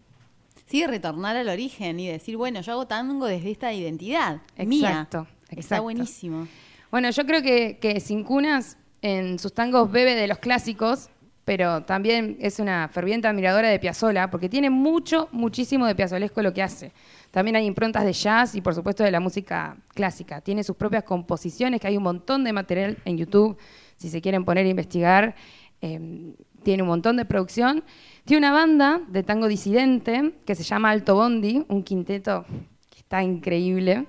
[0.66, 4.88] Sí, retornar al origen y decir, bueno, yo hago tango desde esta identidad mía.
[4.88, 5.82] Exacto, Está exacto.
[5.84, 6.48] buenísimo.
[6.90, 11.10] Bueno, yo creo que, que Sin Cunas en sus tangos bebe de los clásicos,
[11.44, 16.52] pero también es una ferviente admiradora de Piazzolla, porque tiene mucho, muchísimo de piazzolesco lo
[16.52, 16.90] que hace.
[17.30, 20.40] También hay improntas de jazz y, por supuesto, de la música clásica.
[20.40, 23.56] Tiene sus propias composiciones, que hay un montón de material en YouTube,
[23.96, 25.34] si se quieren poner a investigar.
[25.82, 27.84] Eh, tiene un montón de producción.
[28.24, 32.44] Tiene una banda de tango disidente que se llama Alto Bondi, un quinteto
[32.90, 34.06] que está increíble,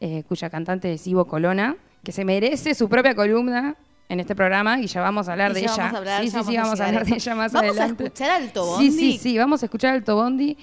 [0.00, 3.76] eh, cuya cantante es Ivo Colona, que se merece su propia columna
[4.08, 5.90] en este programa y ya vamos a hablar de ella.
[6.20, 8.04] sí, sí, sí, vamos a hablar de ella más ¿Vamos a adelante.
[8.04, 8.90] escuchar Alto Sí, Bondi?
[8.92, 10.56] sí, sí, vamos a escuchar Alto Bondi.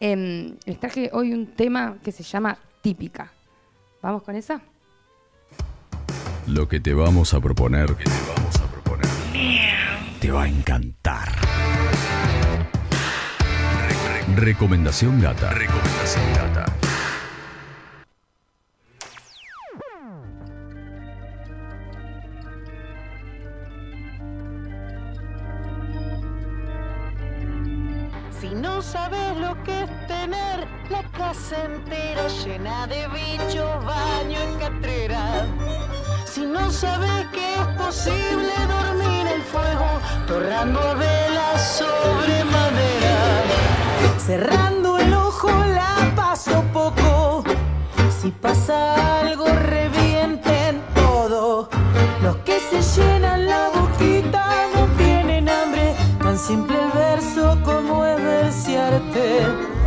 [0.00, 3.30] Em, les traje hoy un tema que se llama Típica.
[4.02, 4.62] ¿Vamos con esa?
[6.46, 9.06] Lo que te vamos a proponer, que te vamos a proponer,
[10.20, 11.28] te va a encantar.
[13.88, 15.50] Re- re- recomendación gata.
[15.52, 16.59] Recomendación gata.
[29.64, 35.46] Que es tener la casa entera llena de bichos, baño y catrera.
[36.24, 39.88] Si no sabes que es posible dormir en fuego,
[40.26, 43.42] torrando velas sobre madera.
[44.18, 47.44] Cerrando el ojo la paso poco.
[48.20, 49.79] Si pasa algo, revienten
[56.46, 59.79] simple el verso como es versearte.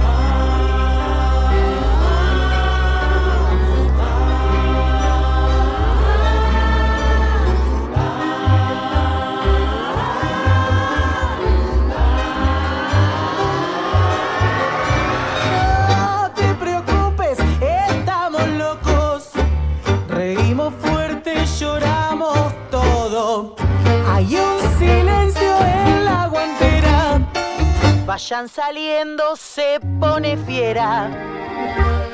[28.06, 31.08] Vayan saliendo, se pone fiera.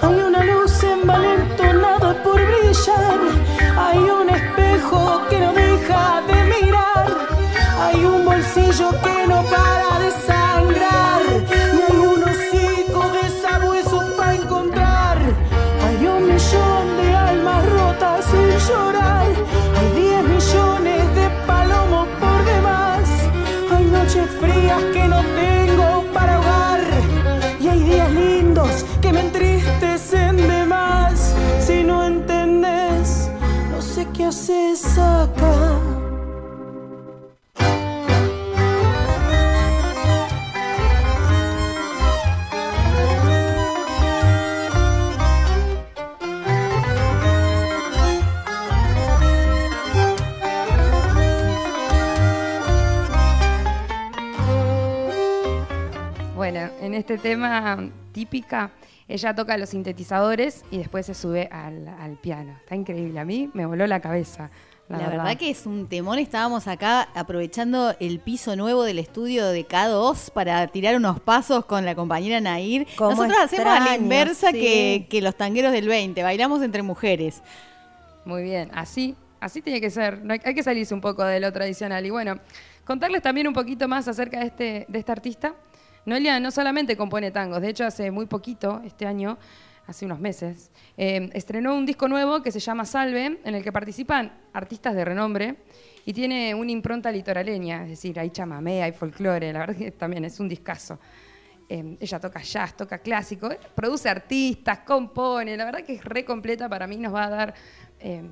[0.02, 3.20] Hay una luz envalentonada por brillar.
[3.76, 7.08] Hay un espejo que no deja de mirar.
[7.82, 10.39] Hay un bolsillo que no para de sangrar.
[34.90, 35.80] saca.
[56.36, 57.78] Bueno, en este tema
[58.12, 58.72] típica,
[59.08, 62.56] ella toca los sintetizadores y después se sube al, al piano.
[62.62, 64.50] Está increíble, a mí me voló la cabeza.
[64.90, 65.38] La, La, verdad.
[65.38, 66.18] que es un temón.
[66.18, 71.86] Estábamos acá aprovechando el piso nuevo del estudio de K2 para tirar unos pasos con
[71.86, 72.88] la compañera Nair.
[73.00, 74.60] Nosotros hacemos a la inversa sí.
[74.60, 76.24] que, que los tangueros del 20.
[76.24, 77.44] Bailamos entre mujeres.
[78.26, 80.24] Muy bien, así, así tiene que ser.
[80.24, 82.04] No hay, hay que salirse un poco de lo tradicional.
[82.04, 82.40] Y bueno,
[82.84, 85.54] contarles también un poquito más acerca de este, de esta artista.
[86.06, 89.38] Noelia no solamente compone tangos, de hecho hace muy poquito, este año,
[89.90, 93.72] hace unos meses, eh, estrenó un disco nuevo que se llama Salve, en el que
[93.72, 95.56] participan artistas de renombre
[96.06, 100.26] y tiene una impronta litoraleña, es decir, hay chamamé, hay folclore, la verdad que también
[100.26, 101.00] es un discazo.
[101.68, 106.70] Eh, ella toca jazz, toca clásico, produce artistas, compone, la verdad que es re completa,
[106.70, 107.54] para mí nos va a dar
[108.00, 108.24] eh,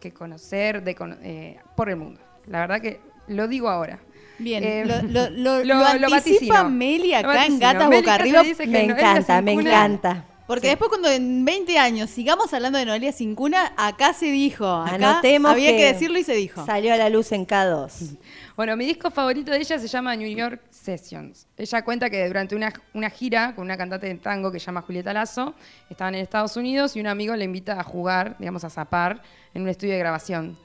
[0.00, 2.20] que conocer de eh, por el mundo.
[2.46, 3.98] La verdad que lo digo ahora.
[4.38, 5.74] Bien, Eh, lo, lo- lo- lo
[6.16, 6.64] anticipa.
[6.64, 7.58] Meli Lo acá en.
[7.58, 8.42] Gatas Boca Arriba.
[8.66, 10.24] Me encanta, me encanta.
[10.48, 14.66] Porque después cuando en 20 años sigamos hablando de Noelia Sin Cuna, acá se dijo.
[14.66, 16.64] Acá Anotemos había que, decirlo y se dijo.
[16.64, 18.16] Salió a la luz en K2.
[18.56, 21.46] Bueno, mi disco favorito de ella se llama New York Sessions.
[21.56, 24.82] Ella cuenta que durante una, una gira con una cantante de tango que se llama
[24.82, 25.54] Julieta Lazo,
[25.88, 29.22] estaban en Estados Unidos y un amigo le invita a jugar, digamos, a zapar
[29.54, 30.58] en un estudio de grabación.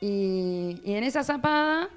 [0.00, 1.88] Y, y en esa zapada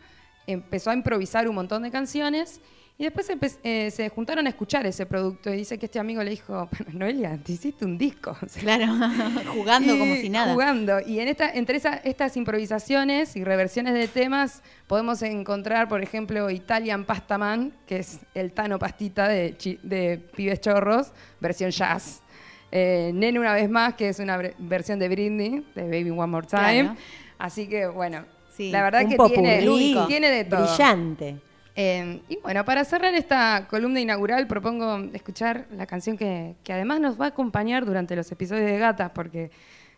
[0.46, 2.62] empezó a improvisar un montón de canciones
[3.00, 3.32] y después
[3.64, 6.89] eh, se juntaron a escuchar ese producto y dice que este amigo le dijo, "Pero,
[6.93, 8.36] Noelia, te hiciste un disco.
[8.60, 8.88] Claro,
[9.54, 10.52] jugando como si nada.
[10.54, 11.00] Jugando.
[11.08, 16.50] Y en esta, entre esa- estas improvisaciones y reversiones de temas podemos encontrar, por ejemplo,
[16.50, 22.22] Italian Pasta Man, que es el Tano Pastita de, de Pibes Chorros, versión jazz.
[22.70, 26.45] Eh, Nene una vez más, que es una versión de Britney, de Baby One More
[26.47, 26.82] Time.
[26.84, 26.95] Claro.
[27.38, 30.68] Así que, bueno, Sí, la verdad que tiene, tiene de todo.
[30.68, 31.38] Brillante.
[31.82, 37.18] Eh, y bueno, para cerrar esta columna inaugural propongo escuchar la canción que, además nos
[37.18, 39.50] va a acompañar durante los episodios de Gatas, porque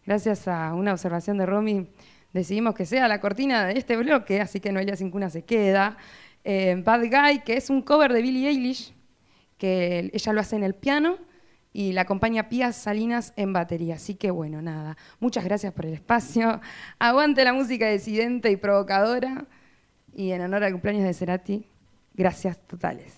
[0.05, 1.87] gracias a una observación de Romy
[2.33, 5.97] decidimos que sea la cortina de este bloque, así que Noelia Cincuna se queda.
[6.43, 8.93] Eh, Bad Guy, que es un cover de Billie Eilish,
[9.57, 11.17] que ella lo hace en el piano
[11.73, 13.95] y la acompaña Pía Salinas en batería.
[13.95, 14.97] Así que bueno, nada.
[15.19, 16.61] Muchas gracias por el espacio.
[16.99, 19.47] Aguante la música decidente y provocadora.
[20.13, 21.70] Y en honor al cumpleaños de Cerati,
[22.21, 23.13] gracias totales.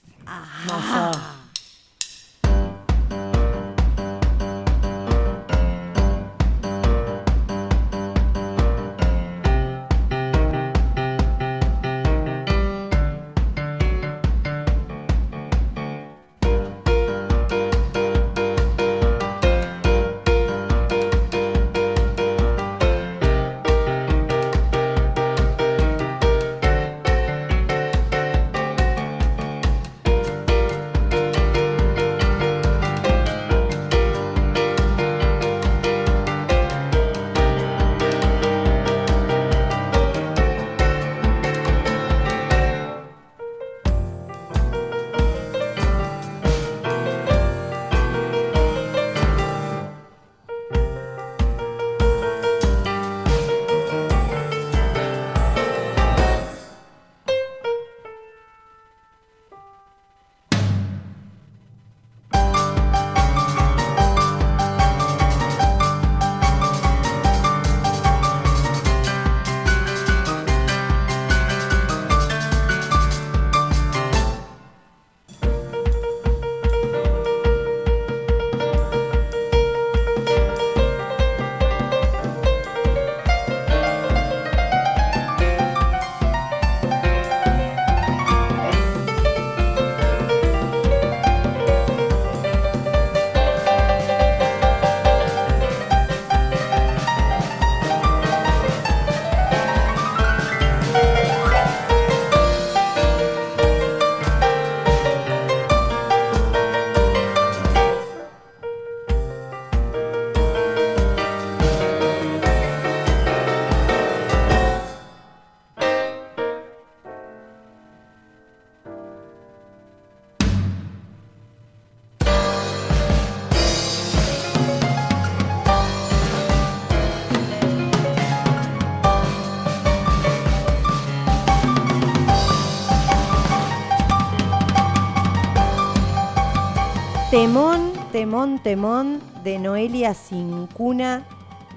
[137.34, 141.26] Temón, temón, temón de Noelia Cincuna,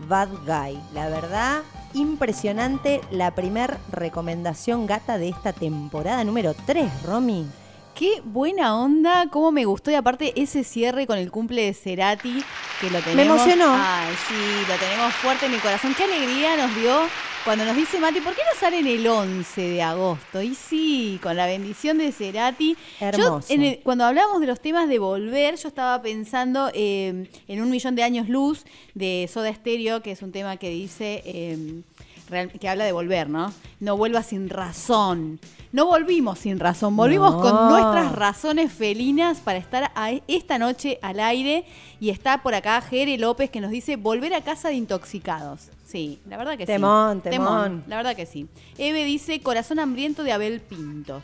[0.07, 0.79] Bad Guy.
[0.93, 1.63] La verdad,
[1.95, 7.47] impresionante la primer recomendación gata de esta temporada número 3, Romy.
[7.95, 12.45] Qué buena onda, cómo me gustó y aparte ese cierre con el cumple de Cerati,
[12.79, 13.17] que lo tenemos.
[13.17, 13.75] Me emocionó.
[13.79, 15.95] Ay, sí, lo tenemos fuerte en mi corazón.
[15.97, 17.01] Qué alegría nos dio
[17.47, 20.43] cuando nos dice Mati, ¿por qué no salen el 11 de agosto?
[20.43, 22.77] Y sí, con la bendición de Cerati.
[23.01, 23.49] Hermoso.
[23.49, 27.63] Yo, en el- cuando hablábamos de los temas de volver, yo estaba pensando eh, en
[27.63, 31.23] un millón de años luz de Soda Stereo, que es un tema que dice.
[31.25, 31.83] eh,
[32.29, 33.53] real- que habla de volver, ¿no?
[33.79, 35.39] No vuelvas sin razón.
[35.71, 37.41] No volvimos sin razón, volvimos No.
[37.41, 41.65] con nuestras razones felinas para estar a- esta noche al aire.
[42.01, 45.69] Y está por acá Jere López que nos dice volver a casa de intoxicados.
[45.87, 47.31] Sí, la verdad que Temón, sí.
[47.31, 47.85] temón.
[47.87, 48.49] La verdad que sí.
[48.77, 51.23] Eve dice corazón hambriento de Abel Pintos.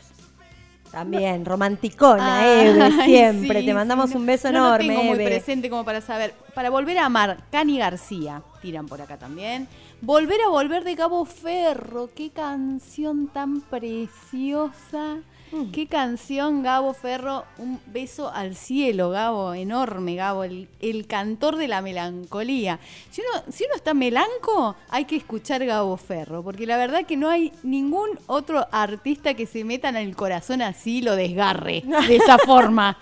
[0.89, 3.59] También, romanticona, Ay, Eve, siempre.
[3.61, 5.25] sí, Te mandamos sí, no- un beso no enorme, tengo muy Eve.
[5.25, 6.33] presente como para saber.
[6.53, 9.67] Para volver a amar, Cani García, tiran por acá también.
[10.01, 15.17] Volver a volver de Cabo Ferro, qué canción tan preciosa.
[15.53, 15.71] Mm.
[15.71, 17.45] Qué canción, Gabo Ferro.
[17.59, 22.79] Un beso al cielo, Gabo, enorme, Gabo, el, el cantor de la melancolía.
[23.11, 27.17] Si uno, si uno está melanco, hay que escuchar Gabo Ferro, porque la verdad que
[27.17, 31.83] no hay ningún otro artista que se meta en el corazón así y lo desgarre
[32.07, 32.97] de esa forma.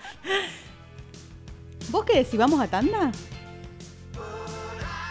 [1.88, 2.38] ¿Vos qué decís?
[2.38, 3.12] ¿Vamos a tanda?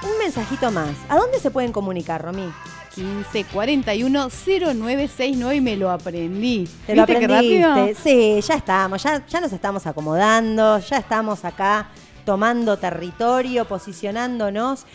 [0.04, 0.96] Un mensajito más.
[1.10, 2.52] ¿A dónde se pueden comunicar, Romy?
[2.94, 6.68] 15 41 0969 y me lo aprendí.
[6.86, 7.96] ¿Te lo ¿Viste qué aprendiste?
[7.96, 11.90] Sí, ya estamos, ya, ya nos estamos acomodando, ya estamos acá
[12.26, 14.86] tomando territorio, posicionándonos.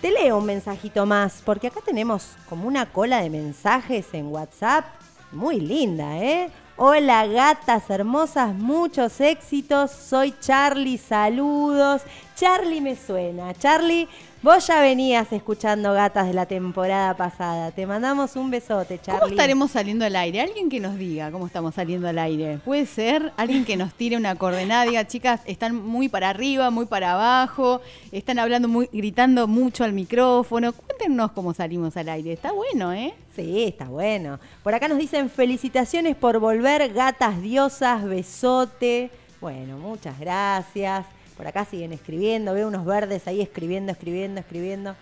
[0.00, 4.84] Te leo un mensajito más, porque acá tenemos como una cola de mensajes en WhatsApp
[5.32, 6.50] muy linda, ¿eh?
[6.76, 9.90] Hola gatas hermosas, muchos éxitos.
[9.90, 12.00] Soy Charlie, saludos.
[12.40, 13.52] Charlie me suena.
[13.52, 14.08] Charlie,
[14.42, 17.70] vos ya venías escuchando gatas de la temporada pasada.
[17.70, 19.20] Te mandamos un besote, Charlie.
[19.20, 20.40] ¿Cómo estaremos saliendo al aire?
[20.40, 22.58] Alguien que nos diga cómo estamos saliendo al aire.
[22.64, 26.86] Puede ser alguien que nos tire una coordenada, diga, chicas, están muy para arriba, muy
[26.86, 30.72] para abajo, están hablando muy, gritando mucho al micrófono.
[30.72, 32.32] Cuéntenos cómo salimos al aire.
[32.32, 33.12] Está bueno, ¿eh?
[33.36, 34.40] Sí, está bueno.
[34.62, 39.10] Por acá nos dicen felicitaciones por volver, gatas diosas, besote.
[39.42, 41.04] Bueno, muchas gracias.
[41.40, 44.94] Por acá siguen escribiendo, veo unos verdes ahí escribiendo, escribiendo, escribiendo.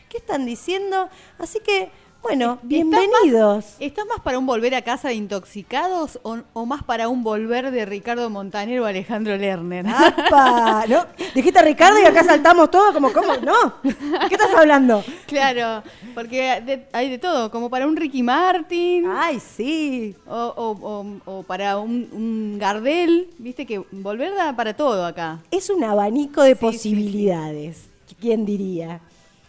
[0.09, 1.09] qué están diciendo.
[1.39, 1.91] Así que,
[2.25, 3.65] bueno, bienvenidos.
[3.65, 7.09] ¿Estás más, estás más para un volver a casa de intoxicados o, o más para
[7.09, 9.87] un volver de Ricardo Montanero o Alejandro Lerner?
[9.87, 10.85] ¡Apa!
[10.89, 11.05] ¿No?
[11.35, 13.35] Dijiste Ricardo y acá saltamos todos como, ¿cómo?
[13.45, 13.75] No.
[13.83, 15.05] ¿Qué estás hablando?
[15.27, 15.83] Claro,
[16.15, 19.05] porque de- hay de todo, como para un Ricky Martin.
[19.07, 20.15] Ay, sí.
[20.27, 25.41] O, o- o- o para un, un Gardel, viste que volver da para todo acá.
[25.51, 27.85] Es un abanico de posibilidades.
[28.19, 29.01] ¿Quién diría?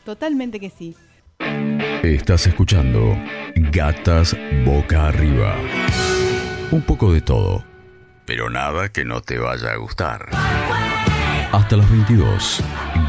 [0.03, 0.93] Totalmente que sí.
[1.39, 3.17] Estás escuchando
[3.55, 5.55] Gatas Boca Arriba.
[6.71, 7.63] Un poco de todo,
[8.25, 10.27] pero nada que no te vaya a gustar.
[11.51, 12.63] Hasta las 22,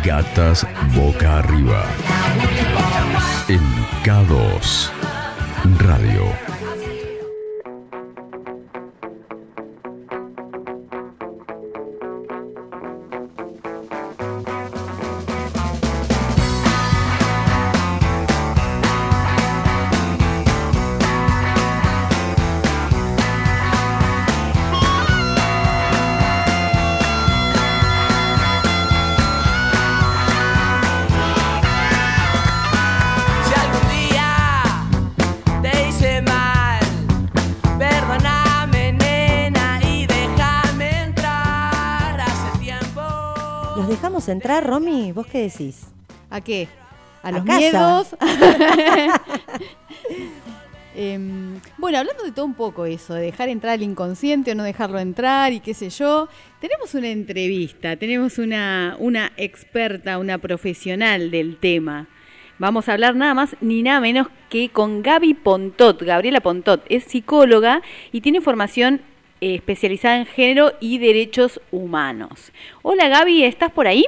[0.05, 1.85] Gatas Boca Arriba.
[3.49, 3.61] En
[4.03, 4.91] K2
[5.79, 6.56] Radio.
[44.27, 45.13] ¿Los dejamos entrar, Romy?
[45.13, 45.87] ¿Vos qué decís?
[46.31, 46.67] ¿A qué?
[47.23, 47.59] ¿A A los casa.
[47.59, 48.09] miedos?
[50.99, 54.65] Em, bueno, hablando de todo un poco eso, de dejar entrar al inconsciente o no
[54.65, 56.27] dejarlo entrar y qué sé yo,
[56.59, 62.09] tenemos una entrevista, tenemos una, una experta, una profesional del tema.
[62.59, 66.03] Vamos a hablar nada más ni nada menos que con Gaby Pontot.
[66.03, 69.03] Gabriela Pontot es psicóloga y tiene formación
[69.47, 72.51] eh, especializada en género y derechos humanos.
[72.83, 74.05] Hola Gaby, ¿estás por ahí?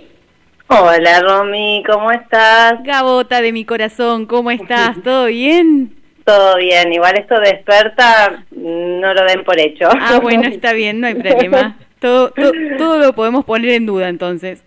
[0.66, 2.82] Hola Romy, ¿cómo estás?
[2.82, 5.00] Gabota de mi corazón, ¿cómo estás?
[5.04, 5.94] ¿Todo bien?
[6.24, 9.88] Todo bien, igual esto de experta mm, no lo den por hecho.
[9.92, 11.76] Ah, bueno, está bien, no hay problema.
[12.00, 14.62] Todo, to- todo lo podemos poner en duda entonces.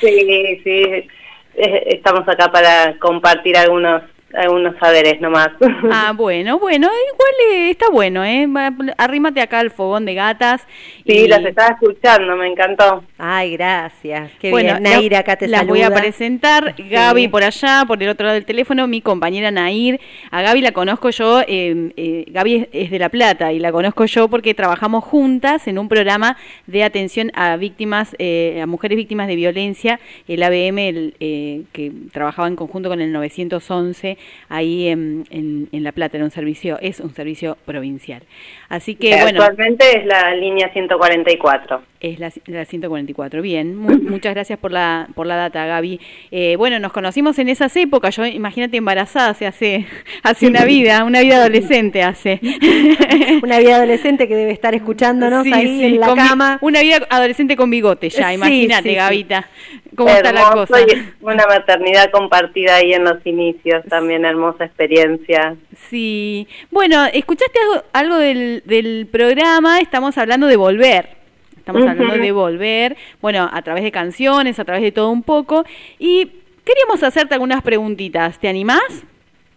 [0.00, 1.08] Sí, sí,
[1.54, 4.02] estamos acá para compartir algunos
[4.34, 5.48] algunos saberes nomás.
[5.90, 8.46] Ah, bueno, bueno, igual eh, está bueno, ¿eh?
[8.46, 10.66] Va- Arrímate acá al fogón de gatas.
[11.06, 13.02] Sí, y- las estaba escuchando, me encantó.
[13.16, 14.30] Ay, gracias.
[14.40, 14.82] Qué bueno, bien.
[14.82, 15.72] Naira, acá te las saluda.
[15.74, 16.74] voy a presentar.
[16.78, 19.98] Gaby por allá, por el otro lado del teléfono, mi compañera Nair.
[20.30, 23.72] A Gaby la conozco yo, eh, eh, Gaby es, es de La Plata y la
[23.72, 28.96] conozco yo porque trabajamos juntas en un programa de atención a víctimas, eh, a mujeres
[28.96, 34.17] víctimas de violencia, el ABM, el, eh, que trabajaba en conjunto con el 911
[34.48, 38.22] ahí en, en- en La Plata, era un servicio, es un servicio provincial.
[38.68, 39.42] Así que, bueno.
[39.42, 41.82] Actualmente es la línea 144.
[42.00, 43.74] Es la, la 144, bien.
[43.76, 45.98] Mu- muchas gracias por la, por la data, Gaby.
[46.30, 49.86] Eh, bueno, nos conocimos en esas épocas, yo imagínate embarazada, se hace,
[50.22, 52.40] hace una vida, una vida adolescente hace.
[53.42, 56.58] Una vida adolescente que debe estar escuchándonos Sí, ahí sí, en la cama.
[56.60, 58.94] Una vida adolescente con bigote ya, imagínate, sí.
[58.94, 59.48] Gavita.
[59.96, 60.76] ¿Cómo está la cosa?
[61.20, 65.56] una maternidad compartida ahí en los inicios, también hermosa experiencia.
[65.88, 66.46] Sí.
[66.70, 71.16] Bueno, escuchaste algo, algo del, del programa, estamos hablando de volver.
[71.56, 75.64] Estamos hablando de volver, bueno, a través de canciones, a través de todo un poco.
[75.98, 76.30] Y
[76.64, 78.38] queríamos hacerte algunas preguntitas.
[78.38, 79.04] ¿Te animás?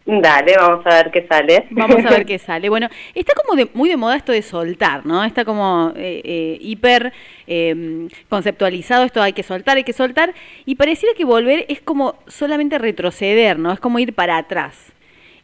[0.06, 1.68] Dale, vamos a ver qué sale.
[1.70, 2.68] Vamos a ver qué sale.
[2.68, 5.24] Bueno, está como de- muy de moda esto de soltar, ¿no?
[5.24, 7.14] Está como eh, eh, hiper
[7.48, 10.34] eh, conceptualizado esto, hay que soltar, hay que soltar.
[10.66, 13.72] Y pareciera que volver es como solamente retroceder, ¿no?
[13.72, 14.92] Es como ir para atrás.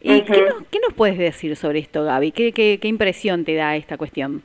[0.01, 2.31] ¿Y ¿qué, nos, qué nos puedes decir sobre esto, Gaby?
[2.31, 4.43] ¿Qué, qué, qué impresión te da esta cuestión?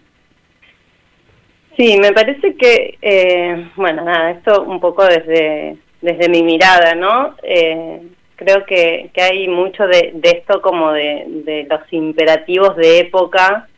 [1.77, 7.35] Sí, me parece que, eh, bueno, nada, esto un poco desde, desde mi mirada, ¿no?
[7.43, 8.03] Eh,
[8.37, 13.69] creo que, que hay mucho de, de esto como de, de los imperativos de época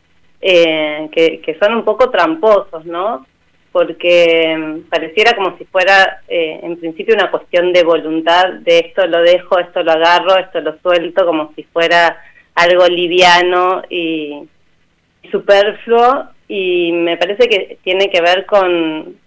[0.41, 3.25] eh, que, que son un poco tramposos, ¿no?
[3.75, 9.05] Porque mm, pareciera como si fuera eh, en principio una cuestión de voluntad, de esto
[9.05, 12.17] lo dejo, esto lo agarro, esto lo suelto, como si fuera
[12.55, 14.47] algo liviano y,
[15.29, 19.17] superfluo y me parece que tiene que ver con,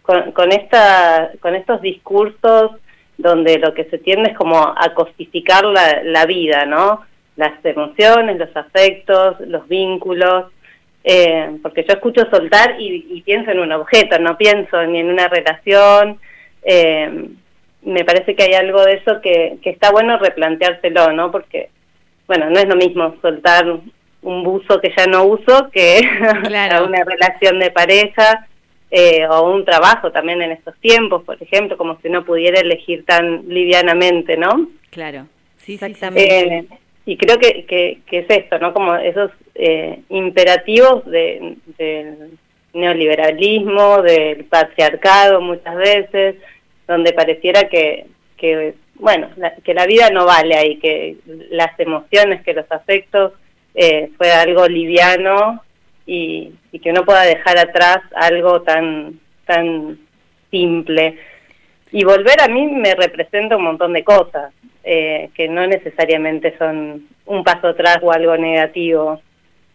[0.00, 2.70] con, con esta, con estos discursos
[3.18, 7.02] donde lo que se tiende es como a cosificar la, la vida, ¿no?
[7.36, 10.53] Las emociones, los afectos, los vínculos,
[11.04, 15.10] eh, porque yo escucho soltar y, y pienso en un objeto, no pienso ni en
[15.10, 16.18] una relación.
[16.62, 17.28] eh,
[17.82, 21.30] me parece que hay algo de eso que, que está bueno replanteárselo, ¿no?
[21.30, 21.68] Porque,
[22.26, 23.66] bueno, no es lo mismo soltar
[24.22, 26.00] un buzo que ya no uso que
[26.72, 28.46] a una relación de pareja
[28.90, 33.04] eh, o un trabajo también en estos tiempos, por ejemplo, como si uno pudiera elegir
[33.04, 34.68] tan livianamente, ¿no?
[34.90, 35.26] Claro,
[35.58, 36.56] sí, Exactamente.
[36.56, 36.66] Eh,
[37.06, 38.72] y creo que, que, que es esto, ¿no?
[38.72, 42.38] Como esos eh, imperativos de, del
[42.72, 46.36] neoliberalismo, del patriarcado muchas veces,
[46.88, 51.16] donde pareciera que, que bueno, la- que la vida no vale ahí, que
[51.50, 53.32] las emociones, que los afectos
[53.74, 55.62] eh, fue algo liviano
[56.06, 59.98] y, y que uno pueda dejar atrás algo tan, tan
[60.50, 61.18] simple.
[61.92, 64.52] Y volver a mí me representa un montón de cosas,
[64.84, 69.20] eh, que no necesariamente son un paso atrás o algo negativo.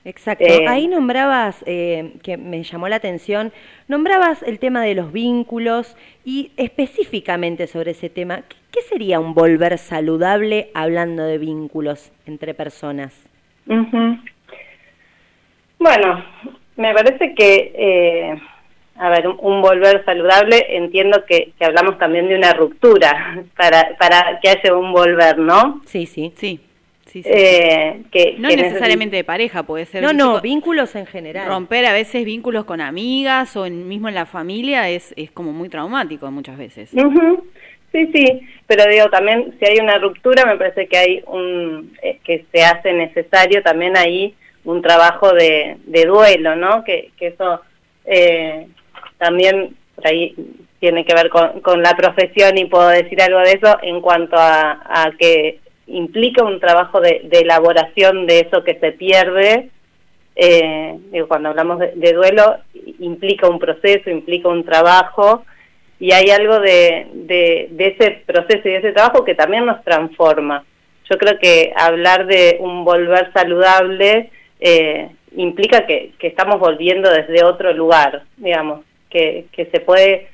[0.05, 0.45] Exacto.
[0.45, 3.51] Eh, Ahí nombrabas, eh, que me llamó la atención,
[3.87, 9.33] nombrabas el tema de los vínculos y específicamente sobre ese tema, ¿qué, qué sería un
[9.33, 13.13] volver saludable hablando de vínculos entre personas?
[15.77, 16.25] Bueno,
[16.75, 18.41] me parece que, eh,
[18.99, 23.95] a ver, un, un volver saludable, entiendo que, que hablamos también de una ruptura para,
[23.97, 25.81] para que haya un volver, ¿no?
[25.85, 26.33] Sí, sí.
[26.35, 26.59] Sí.
[27.05, 30.03] Sí, sí, Eh, que, No que necesariamente de pareja, puede ser.
[30.03, 31.47] No, no, vínculos en general.
[31.47, 35.51] Romper a veces vínculos con amigas o en- mismo en la familia es, es como
[35.51, 36.93] muy traumático muchas veces.
[36.93, 37.43] Ujú.
[37.91, 42.19] Sí, sí, pero digo también si hay una ruptura me parece que hay un eh,
[42.23, 46.83] que se hace necesario también ahí un trabajo de, de duelo, ¿no?
[46.83, 47.59] Que, que eso
[48.05, 48.67] eh,
[49.19, 50.35] también por ahí
[50.79, 54.37] tiene que ver con, con la profesión y puedo decir algo de eso en cuanto
[54.37, 59.69] a, a que implica un trabajo de, elaboración de eso que se pierde.
[60.35, 62.57] Eh, digo, cuando hablamos de, de duelo,
[62.99, 65.43] implica un proceso, implica un trabajo,
[65.99, 69.83] y hay algo de, de, de ese proceso y de ese trabajo que también nos
[69.83, 70.63] transforma.
[71.09, 77.43] Yo creo que hablar de un volver saludable eh, implica que, que estamos volviendo desde
[77.43, 80.27] otro lugar, digamos, que, se puede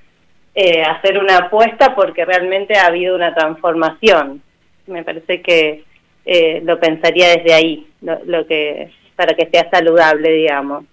[0.56, 4.42] eh, hacer una apuesta porque realmente ha habido una transformación.
[4.88, 5.84] Me parece que
[6.26, 10.86] eh, lo pensaría desde ahí, lo, lo que para que sea saludable, digamos.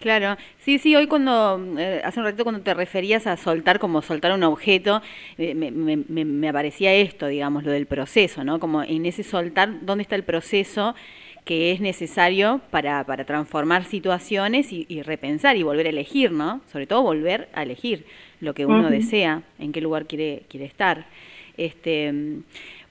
[0.00, 4.02] Claro, sí, sí, hoy cuando, eh, hace un ratito cuando te referías a soltar como
[4.02, 5.00] soltar un objeto,
[5.38, 8.58] eh, me, me- me aparecía esto, digamos, lo del proceso, ¿no?
[8.60, 10.94] Como en ese soltar, ¿dónde está el proceso
[11.44, 16.60] que es necesario para, para transformar situaciones y, y repensar y volver a elegir, ¿no?
[16.72, 18.06] Sobre todo volver a elegir
[18.40, 21.06] lo que uno desea, en qué lugar quiere, quiere estar.
[21.56, 22.12] Este,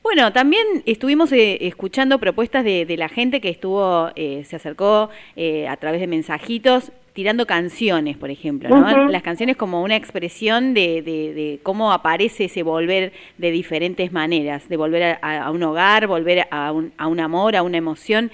[0.02, 5.10] bueno, también estuvimos eh, escuchando propuestas de, de la gente que estuvo, eh, se acercó
[5.36, 8.88] eh, a través de mensajitos tirando canciones, por ejemplo, ¿no?
[9.12, 14.68] Las canciones como una expresión de, de- de cómo aparece ese volver de diferentes maneras,
[14.68, 18.32] de volver a, un hogar, volver a un, a un amor, a una emoción.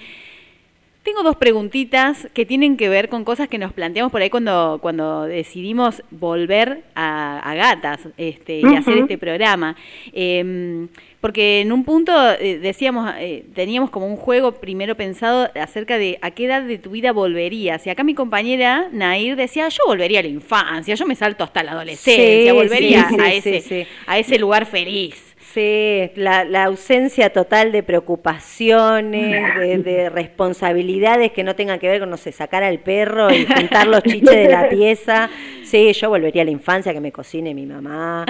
[1.02, 4.78] Tengo dos preguntitas que tienen que ver con cosas que nos planteamos por ahí cuando,
[4.82, 9.76] cuando decidimos volver a, a gatas este, y hacer este programa.
[10.12, 10.88] Em,
[11.20, 16.18] porque en un punto eh, decíamos, eh, teníamos como un juego primero pensado acerca de
[16.22, 17.86] a qué edad de tu vida volverías.
[17.86, 21.62] Y acá mi compañera Nair decía, yo volvería a la infancia, yo me salto hasta
[21.62, 25.29] la adolescencia, Sí, volvería sí, a, ese, a ese lugar feliz.
[25.52, 31.98] Sí, la, la ausencia total de preocupaciones, de, de responsabilidades que no tengan que ver
[31.98, 35.28] con, no sé, sacar al perro y juntar los chiches de la pieza.
[35.64, 38.26] Sí, yo volvería a la infancia que me cocine mi mamá.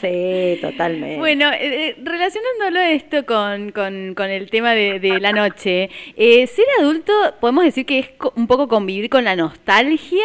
[0.00, 1.18] Sí, totalmente.
[1.18, 6.46] Bueno, eh, eh, relacionándolo esto con, con, con el tema de, de la noche, eh,
[6.46, 10.24] ser adulto, podemos decir que es un poco convivir con la nostalgia.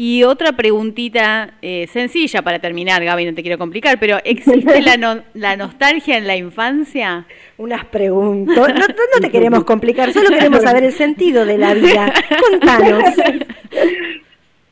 [0.00, 4.96] Y otra preguntita eh, sencilla para terminar, Gaby, no te quiero complicar, pero ¿existe la,
[4.96, 7.26] no- la nostalgia en la infancia?
[7.56, 8.56] Unas preguntas.
[8.56, 12.12] No, no, no te queremos complicar, solo queremos saber el sentido de la vida.
[12.48, 13.02] Contanos.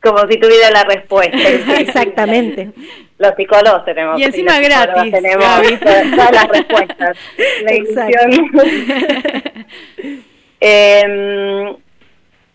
[0.01, 1.37] Como si tuviera la respuesta.
[1.77, 2.69] Exactamente.
[3.17, 4.17] Los psicólogos tenemos.
[4.21, 5.77] Y encima psicólogos gratis, Tenemos Gaby.
[5.77, 7.17] todas las respuestas.
[7.63, 8.51] La ilusión.
[10.59, 11.03] Eh,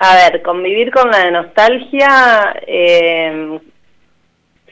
[0.05, 2.55] a ver, convivir con la nostalgia.
[2.67, 3.59] eh,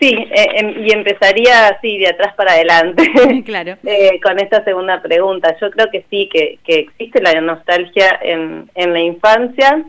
[0.01, 3.05] sí, eh, em- y empezaría así, de atrás para adelante.
[3.45, 3.77] Claro.
[3.85, 5.57] Eh, con esta segunda pregunta.
[5.61, 9.83] Yo creo que sí, que, que existe la nostalgia en, en la infancia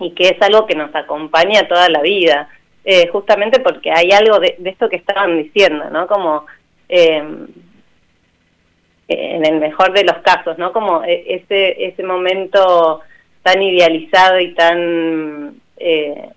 [0.00, 2.48] y que es algo que nos acompaña toda la vida,
[2.84, 6.06] eh, justamente porque hay algo de, de esto que estaban diciendo, ¿no?
[6.08, 6.46] Como
[6.88, 7.22] eh,
[9.08, 10.72] en el mejor de los casos, ¿no?
[10.72, 13.02] Como e- ese ese momento
[13.44, 16.30] tan idealizado y tan eh,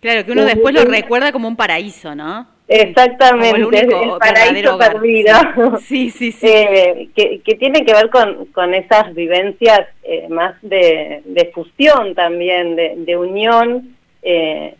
[0.00, 0.88] Claro, que uno Sí, después lo sí.
[0.88, 2.46] recuerda como un paraíso, ¿no?
[2.68, 5.34] Exactamente, Como el único el paraíso perdido.
[5.80, 6.46] Sí, sí, sí.
[6.48, 12.14] Eh, que, que tiene que ver con, con esas vivencias eh, más de, de fusión
[12.14, 14.74] también, de, de unión eh,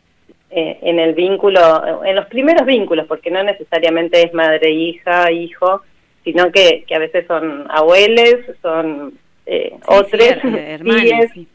[0.51, 5.83] eh, en el vínculo, en los primeros vínculos, porque no necesariamente es madre, hija, hijo,
[6.25, 9.15] sino que, que a veces son abuelos, son
[9.47, 11.49] eh, Sí, hermanos, tíes, sí.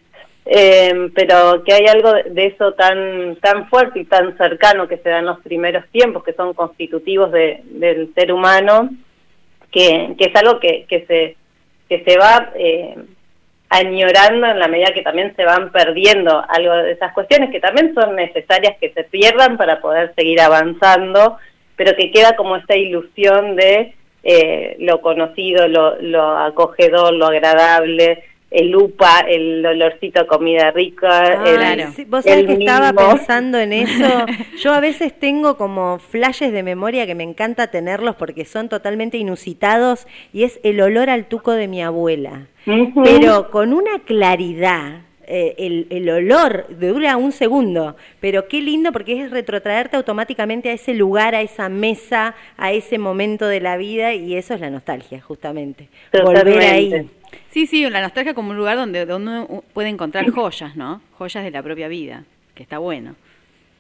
[0.46, 4.98] eh, pero que hay algo de- de eso tan tan fuerte y tan cercano que
[4.98, 8.90] se da en los primeros tiempos, que son constitutivos de, del ser humano,
[9.72, 11.36] que, que es algo que, que se
[11.88, 12.96] que se va eh,
[13.70, 17.94] añorando en la medida que también se van perdiendo algo de esas cuestiones que también
[17.94, 21.38] son necesarias que se pierdan para poder seguir avanzando,
[21.78, 23.94] pero que queda como esta ilusión de
[24.24, 31.42] eh, lo conocido, lo, lo acogedor, lo agradable, el upa, el olorcito a comida rica,
[31.42, 34.26] Ay, el, sí, Vos sabés el que estaba pensando en eso.
[34.62, 39.18] Yo a veces tengo como flashes de memoria que me encanta tenerlos porque son totalmente
[39.18, 42.48] inusitados y es el olor al tuco de mi abuela.
[42.66, 45.04] Pero con una claridad.
[45.34, 50.74] Eh, el, el olor dura un segundo, pero qué lindo porque es retrotraerte automáticamente a
[50.74, 54.70] ese lugar, a esa mesa, a ese momento de la vida y eso es la
[54.70, 55.88] nostalgia, justamente.
[56.12, 57.10] Volver ahí.
[57.50, 61.02] Sí, sí, la nostalgia como un lugar donde, donde uno puede encontrar joyas, ¿no?
[61.18, 63.16] Joyas de la propia vida, que está bueno.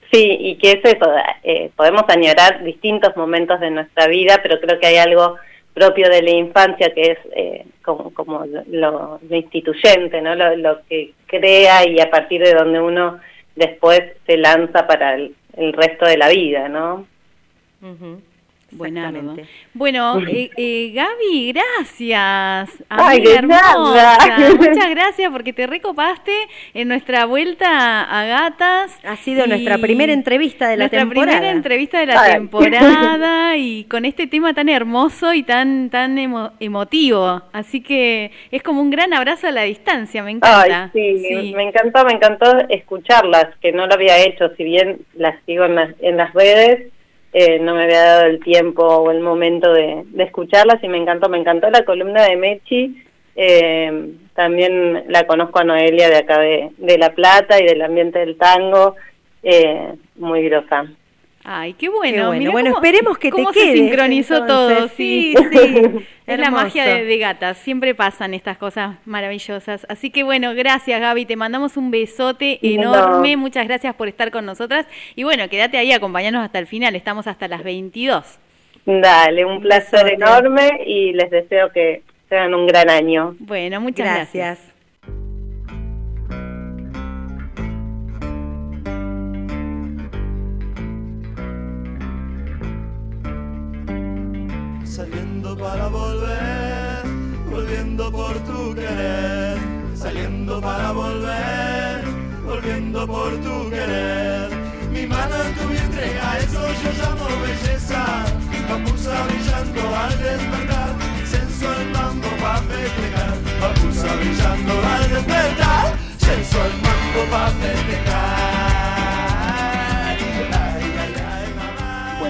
[0.10, 1.06] Sí, y que es eso,
[1.44, 5.36] eh, podemos añorar distintos momentos de nuestra vida, pero creo que hay algo
[5.74, 10.36] propio de la infancia que es eh, como, como lo, lo instituyente, ¿no?
[10.36, 13.20] Lo, que crea y a partir de donde uno
[13.56, 17.06] después se lanza para el, el resto de la vida, ¿no?
[18.72, 19.36] Buenardo.
[19.74, 22.84] Bueno, eh, eh, Gaby, gracias.
[22.90, 23.62] Ay, hermosa.
[23.62, 24.50] nada.
[24.58, 26.32] Muchas gracias porque te recopaste
[26.74, 28.98] en nuestra vuelta a Gatas.
[29.04, 31.32] Ha sido nuestra primera entrevista de la nuestra temporada.
[31.38, 32.34] primera entrevista de la Ay.
[32.34, 37.42] temporada y con este tema tan hermoso y tan tan emo- emotivo.
[37.52, 40.92] Así que es como un gran abrazo a la distancia, me encanta.
[40.94, 45.36] Ay, sí, me encantó, me encantó escucharlas, que no lo había hecho, si bien las
[45.46, 46.92] sigo en las, en las redes,
[47.34, 51.30] eh, no me había dado el tiempo o el momento de, escucharlas y me encantó,
[51.30, 53.04] me encantó la columna de Mechi,
[53.36, 58.20] eh, también la conozco a Noelia de acá de, de La Plata y del ambiente
[58.20, 58.96] del tango,
[59.44, 60.86] eh, muy grosa.
[61.44, 62.16] Ay, qué bueno.
[62.16, 62.40] Qué bueno.
[62.40, 64.78] mirá Bueno, cómo- esperemos que te cómo quedes, se sincronizó entonces.
[64.78, 64.88] todo.
[64.90, 65.58] Sí, Sí.
[65.58, 66.06] sí.
[66.28, 67.58] es la magia de, de gatas.
[67.58, 69.86] Siempre pasan estas cosas maravillosas.
[69.90, 71.26] Así que bueno, gracias Gaby.
[71.26, 72.70] Te mandamos un besote No.
[72.70, 73.38] enorme.
[73.38, 74.86] Muchas gracias por estar con nosotras.
[75.16, 76.96] Y bueno, quédate ahí, acompañarnos hasta el final.
[76.96, 78.38] Estamos hasta las 22.
[78.86, 80.14] Dale, un placer besote.
[80.14, 83.36] enorme y les deseo que tengan un gran año.
[83.40, 84.34] Bueno, muchas Gracias.
[84.34, 84.71] gracias.
[94.92, 97.04] Saliendo para volver,
[97.50, 99.58] volviendo por tu querer.
[99.96, 102.04] Saliendo para volver,
[102.46, 104.50] volviendo por tu querer.
[104.92, 108.26] Mi mano en tu vientre, a eso yo llamo belleza.
[108.68, 110.90] Papusa brillando al despertar,
[111.26, 113.36] sensual mambo pa' festejar.
[113.62, 118.61] Papusa brillando al despertar, sensual mambo pa' festejar.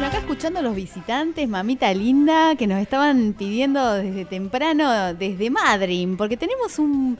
[0.01, 5.51] Bueno, acá escuchando a los visitantes, mamita linda, que nos estaban pidiendo desde temprano, desde
[5.51, 7.19] Madrid, porque tenemos un,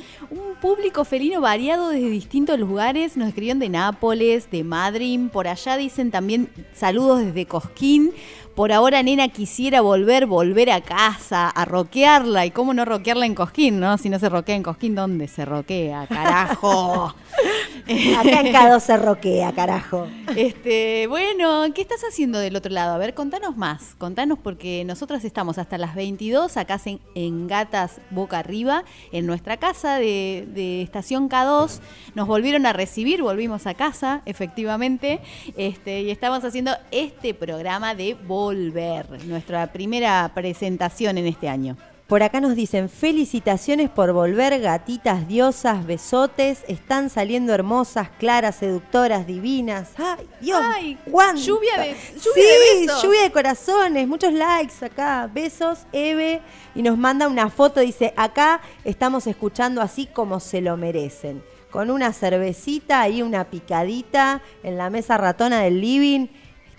[0.60, 3.18] público felino variado desde distintos lugares.
[3.18, 8.14] Nos escribieron de Nápoles, de Madrid, por allá dicen también saludos desde Cosquín.
[8.56, 12.46] Por ahora, nena, quisiera volver, volver a casa, a roquearla.
[12.46, 13.98] ¿Y cómo no roquearla en Cosquín, no?
[13.98, 16.06] Si no se roquea en Cosquín, ¿dónde se roquea?
[16.08, 17.16] Carajo.
[18.20, 20.08] Acá en K2 se roquea, carajo.
[20.36, 22.94] Este, bueno, ¿qué estás haciendo del otro lado?
[22.94, 23.96] A ver, contanos más.
[23.98, 29.58] Contanos porque nosotras estamos hasta las 22 acá en, en Gatas Boca Arriba, en nuestra
[29.58, 31.80] casa de, de Estación K2.
[32.16, 35.20] Nos volvieron a recibir, volvimos a casa, efectivamente.
[35.58, 38.16] Este, y estamos haciendo este programa de
[38.46, 41.78] Volver, nuestra primera presentación en este año.
[42.08, 49.28] Por acá nos dicen felicitaciones por volver, gatitas, diosas, besotes, están saliendo hermosas, claras, seductoras,
[49.28, 49.92] divinas.
[49.96, 50.60] ¡Ay, Dios!
[50.62, 51.40] Ay, ¿cuánto?
[51.40, 53.04] lluvia de- lluvia sí, de besos.
[53.04, 55.30] lluvia de corazones, muchos likes acá.
[55.32, 56.42] Besos, Eve,
[56.74, 61.44] y nos manda una foto, dice, acá estamos escuchando así como se lo merecen.
[61.70, 66.28] Con una cervecita y una picadita en la mesa ratona del living.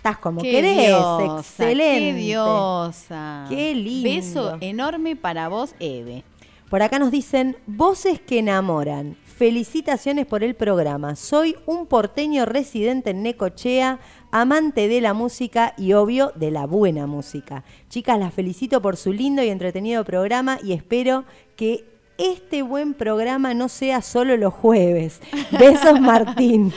[0.02, 2.10] Estás como Qué querés, diosa, excelente.
[2.10, 3.46] Qué diosa.
[3.48, 4.02] Qué lindo.
[4.02, 6.24] Beso enorme para vos, Eve.
[6.68, 9.16] Por acá nos dicen, voces que enamoran.
[9.24, 11.14] Felicitaciones por el programa.
[11.14, 14.00] Soy un porteño residente en Necochea,
[14.32, 17.62] amante de la música y obvio de la buena música.
[17.88, 21.24] Chicas, las felicito por su lindo y entretenido programa y espero
[21.54, 21.84] que
[22.18, 25.20] este buen programa no sea solo los jueves.
[25.60, 26.72] Besos, Martín.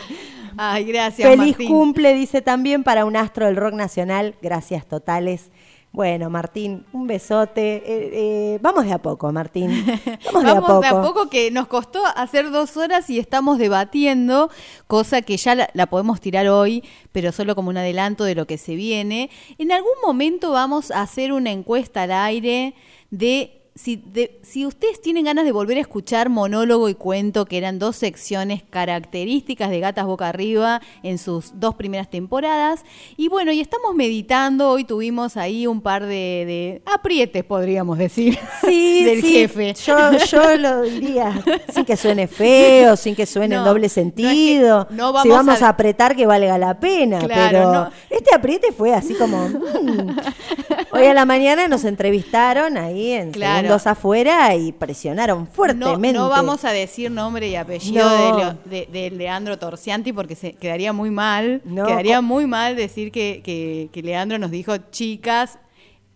[0.57, 1.69] Ay, gracias, Feliz Martín.
[1.69, 4.35] cumple, dice también para un astro del rock nacional.
[4.41, 5.51] Gracias totales.
[5.91, 7.77] Bueno, Martín, un besote.
[7.77, 9.69] Eh, eh, vamos de a poco, Martín.
[10.33, 10.81] Vamos, de a poco.
[10.81, 14.49] de a poco que nos costó hacer dos horas y estamos debatiendo,
[14.87, 16.83] cosa que ya la, la podemos tirar hoy,
[17.13, 19.29] pero solo como un adelanto de lo que se viene.
[19.57, 22.75] En algún momento vamos a hacer una encuesta al aire
[23.09, 27.57] de si, de- si ustedes tienen ganas de volver a escuchar monólogo y cuento, que
[27.57, 32.85] eran dos secciones características de Gatas Boca Arriba en sus dos primeras temporadas.
[33.17, 38.39] Y bueno, y estamos meditando, hoy tuvimos ahí un par de, de aprietes, podríamos decir,
[38.65, 39.73] Sí, del sí, jefe.
[39.73, 44.87] Yo, yo lo diría sin que suene feo, sin que suene en doble sentido.
[44.91, 47.19] no si vamos vamos a- a apretar que valga la pena.
[47.19, 47.91] Claro, pero no.
[48.09, 49.49] este apriete fue así como.
[49.49, 50.17] mm.
[50.91, 53.64] Hoy a la mañana nos entrevistaron ahí en Claro.
[53.67, 56.17] Segundos Afuera y presionaron fuertemente.
[56.17, 58.15] no vamos a decir nombre y apellido No.
[58.15, 61.61] de, Leo- de- de Leandro Torcianti porque se quedaría muy mal.
[61.65, 65.59] No, quedaría muy mal decir que, que- que Leandro nos dijo, chicas,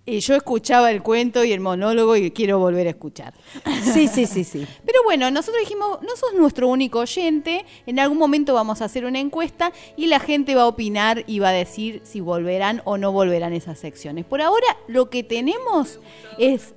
[0.05, 3.33] eh, yo escuchaba el cuento y el monólogo y quiero volver a escuchar.
[3.93, 4.65] Sí, sí, sí, sí.
[4.85, 9.05] Pero bueno, nosotros dijimos, no sos nuestro único oyente, en algún momento vamos a hacer
[9.05, 12.97] una encuesta y la gente va a opinar y va a decir si volverán o
[12.97, 14.25] no volverán esas secciones.
[14.25, 15.99] Por ahora, lo que tenemos
[16.39, 16.73] es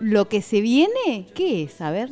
[0.00, 1.26] lo que se viene.
[1.34, 1.80] ¿Qué es?
[1.80, 2.10] A ver.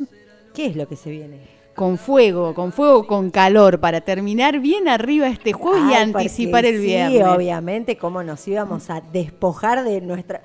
[0.53, 1.57] ¿Qué es lo que se viene?
[1.77, 6.81] con fuego, con fuego, con calor, para terminar bien arriba este jueves y anticipar el
[6.81, 7.19] viernes.
[7.19, 10.41] Sí, obviamente, cómo nos íbamos a despojar de nuestra.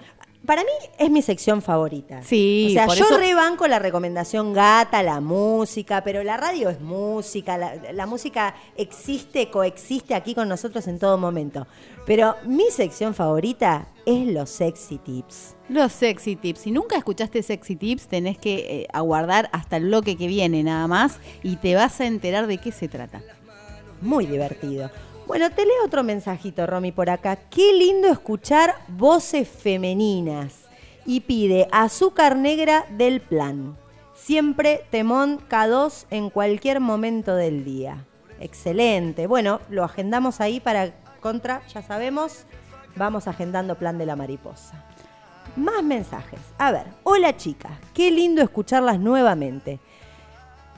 [0.47, 2.23] Para mí es mi sección favorita.
[2.25, 6.69] Sí, O sea, por yo eso- rebanco la recomendación gata, la música, pero la radio
[6.69, 11.67] es música, la, la música existe, coexiste aquí con nosotros en todo momento.
[12.07, 15.55] Pero mi sección favorita es los sexy tips.
[15.69, 16.59] Los sexy tips.
[16.63, 20.89] Si nunca escuchaste sexy tips, tenés que eh, aguardar hasta el bloque que viene nada
[20.89, 23.23] más y te vas a enterar de qué se trata.
[24.01, 24.91] Muy divertido.
[25.27, 27.37] Bueno, te leo otro mensajito, Romy, por acá.
[27.37, 30.63] Qué lindo escuchar voces femeninas.
[31.07, 33.77] Y pide azúcar negra del plan.
[34.15, 38.05] Siempre temón K2 en cualquier momento del día.
[38.41, 39.27] Excelente.
[39.27, 42.45] Bueno, lo agendamos ahí para contra, ya sabemos.
[42.97, 44.85] Vamos agendando plan de la mariposa.
[45.57, 46.41] Más mensajes.
[46.59, 49.81] A ver, hola chicas, qué lindo escucharlas nuevamente.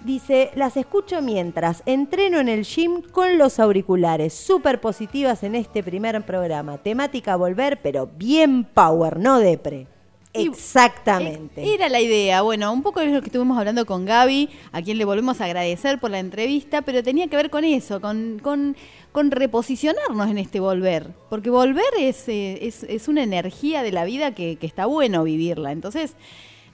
[0.04, 4.34] Dice, las escucho mientras entreno en el gym con los auriculares.
[4.34, 6.76] Súper positivas en este primer programa.
[6.76, 9.86] Temática volver, pero bien power, no depre.
[10.34, 11.74] Exactamente.
[11.74, 12.42] Era la idea.
[12.42, 15.46] Bueno, un poco es lo que estuvimos hablando con Gaby, a quien le volvemos a
[15.46, 18.76] agradecer por la entrevista, pero tenía que ver con eso, con, con,
[19.10, 21.14] con reposicionarnos en este volver.
[21.30, 25.24] Porque volver es, eh, es, es una energía de la vida que, que está bueno
[25.24, 25.72] vivirla.
[25.72, 26.14] Entonces,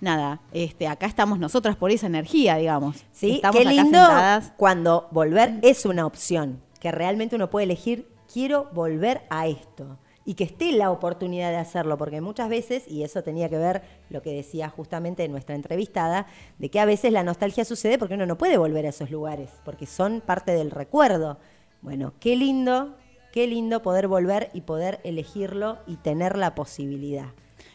[0.00, 3.04] nada, este, acá estamos nosotras por esa energía, digamos.
[3.12, 4.52] Sí, Estamos qué lindo sentadas.
[4.56, 9.98] cuando volver es una opción, que realmente uno puede elegir, quiero volver a esto.
[10.24, 13.82] Y que esté la oportunidad de hacerlo, porque muchas veces, y eso tenía que ver
[14.10, 16.26] lo que decía justamente nuestra entrevistada,
[16.58, 19.50] de que a veces la nostalgia sucede porque uno no puede volver a esos lugares,
[19.64, 21.38] porque son parte del recuerdo.
[21.80, 22.96] Bueno, qué lindo,
[23.32, 27.30] qué lindo poder volver y poder elegirlo y tener la posibilidad.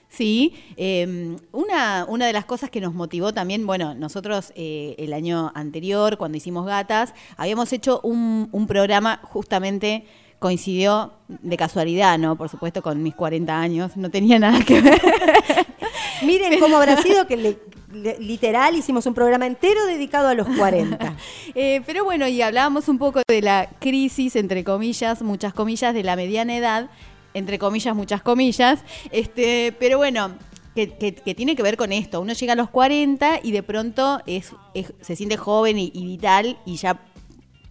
[0.10, 5.12] Sí, eh, una, una de las cosas que nos motivó también, bueno, nosotros eh, el
[5.14, 10.06] año anterior, cuando hicimos Gatas, habíamos hecho un, un programa justamente
[10.40, 12.36] coincidió de casualidad, ¿no?
[12.38, 15.02] Por supuesto, con mis 40 años, no tenía nada que ver.
[16.22, 17.60] Miren cómo habrá sido que le-
[17.94, 21.16] le- literal hicimos un programa entero dedicado a los 40.
[21.58, 26.04] Eh, pero bueno, y hablábamos un poco de la crisis, entre comillas, muchas comillas, de
[26.04, 26.90] la mediana edad,
[27.36, 28.84] entre comillas, muchas comillas.
[29.12, 30.34] Este, pero bueno,
[30.74, 32.20] que, que- tiene que ver con esto.
[32.20, 36.58] Uno llega a los 40 y de pronto es, es- se siente joven y, vital
[36.66, 37.00] y ya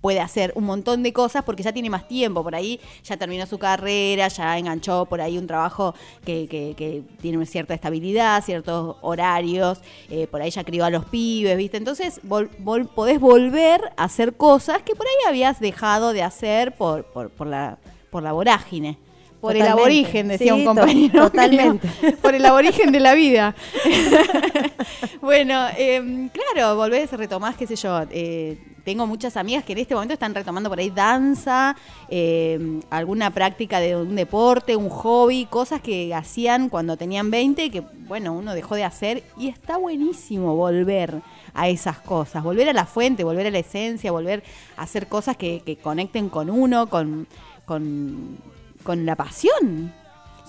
[0.01, 2.43] puede hacer un montón de cosas porque ya tiene más tiempo.
[2.43, 5.95] Por ahí ya terminó su carrera, ya enganchó por ahí un trabajo
[6.27, 10.91] que, que- que tiene una cierta estabilidad, ciertos horarios, eh, por ahí ya crió a
[10.91, 11.79] los pibes, ¿viste?
[11.79, 16.75] Entonces vol- vol- podés volver a hacer cosas que por ahí habías dejado de hacer
[16.77, 17.79] por, por, por la,
[18.11, 18.99] por la vorágine.
[19.45, 21.25] Por el aborigen, decía Sí, un compañero.
[21.25, 21.89] totalmente.
[22.03, 22.17] mío.
[22.23, 23.55] Por el aborigen de la vida.
[25.21, 28.03] bueno, eh, claro, volvés, retomás, qué sé yo.
[28.11, 31.75] eh, tengo muchas amigas que en este momento están retomando por ahí danza,
[32.11, 37.81] eh, alguna práctica de un deporte, un hobby, cosas que hacían cuando tenían 20 que,
[37.81, 41.23] bueno, uno dejó de hacer y está buenísimo volver
[41.55, 44.43] a esas cosas, volver a la fuente, volver a la esencia, volver
[44.77, 47.27] a hacer cosas que, que conecten con uno, con,
[47.65, 48.37] con,
[48.85, 49.93] con la pasión.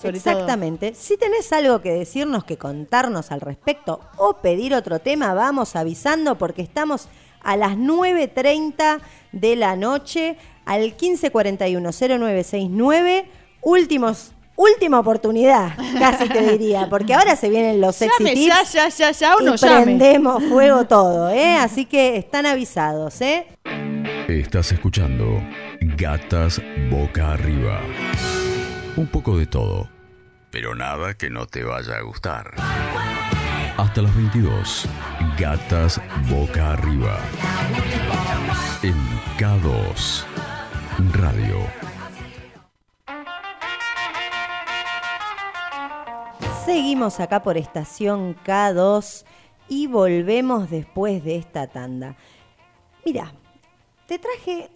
[0.00, 0.32] sobre todo.
[0.34, 0.94] Exactamente.
[0.94, 6.36] Si tenés algo que decirnos, que contarnos al respecto o pedir otro tema, vamos avisando
[6.38, 7.08] porque estamos
[7.42, 9.00] a las 9.30
[9.32, 13.24] de la noche al 1541-0969.
[13.62, 18.46] Últimos, última oportunidad, casi te diría, porque ahora se vienen los sexy Llame, tips.
[18.46, 19.82] ya, ya, ya, ya, uno y llame.
[19.84, 21.56] prendemos fuego todo, ¿eh?
[21.56, 23.46] Así que están avisados, ¿eh?
[24.28, 25.40] Estás escuchando
[25.96, 26.60] Gatas
[26.90, 27.80] Boca Arriba.
[28.96, 29.88] Un poco de todo,
[30.50, 32.54] pero nada que no te vaya a gustar.
[33.76, 34.88] Hasta las 22,
[35.38, 37.20] Gatas Boca Arriba.
[38.82, 38.96] En
[39.38, 40.24] K2
[41.12, 41.60] Radio.
[46.64, 49.24] Seguimos acá por estación K2
[49.68, 52.16] y volvemos después de esta tanda.
[53.04, 53.32] Mira,
[54.06, 54.70] te traje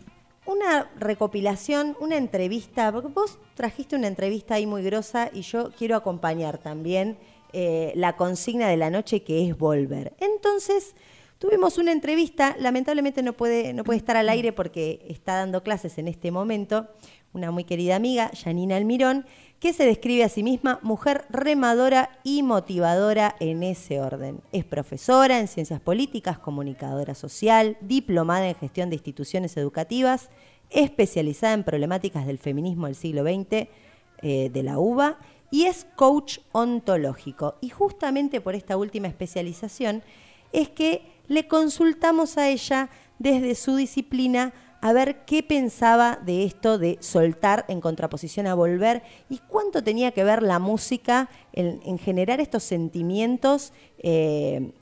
[0.46, 5.96] una recopilación, una entrevista, porque vos trajiste una entrevista ahí muy grosa y yo quiero
[5.96, 7.18] acompañar también
[7.52, 10.14] eh, la consigna de la noche que es volver.
[10.18, 10.94] Entonces,
[11.38, 15.98] tuvimos una entrevista, lamentablemente no puede, no puede estar al aire porque está dando clases
[15.98, 16.88] en este momento,
[17.32, 19.24] una muy querida amiga, Janina Almirón,
[19.60, 24.40] que se describe a sí misma mujer remadora y motivadora en ese orden.
[24.52, 30.30] Es profesora en ciencias políticas, comunicadora social, diplomada en gestión de instituciones educativas,
[30.70, 33.68] especializada en problemáticas del feminismo del siglo XX
[34.22, 35.18] eh, de la UBA
[35.50, 37.56] y es coach ontológico.
[37.60, 40.02] Y justamente por esta última especialización
[40.52, 46.78] es que le consultamos a ella desde su disciplina a ver qué pensaba de esto
[46.78, 51.98] de soltar en contraposición a volver y cuánto tenía que ver la música en, en
[51.98, 54.72] generar estos sentimientos eh,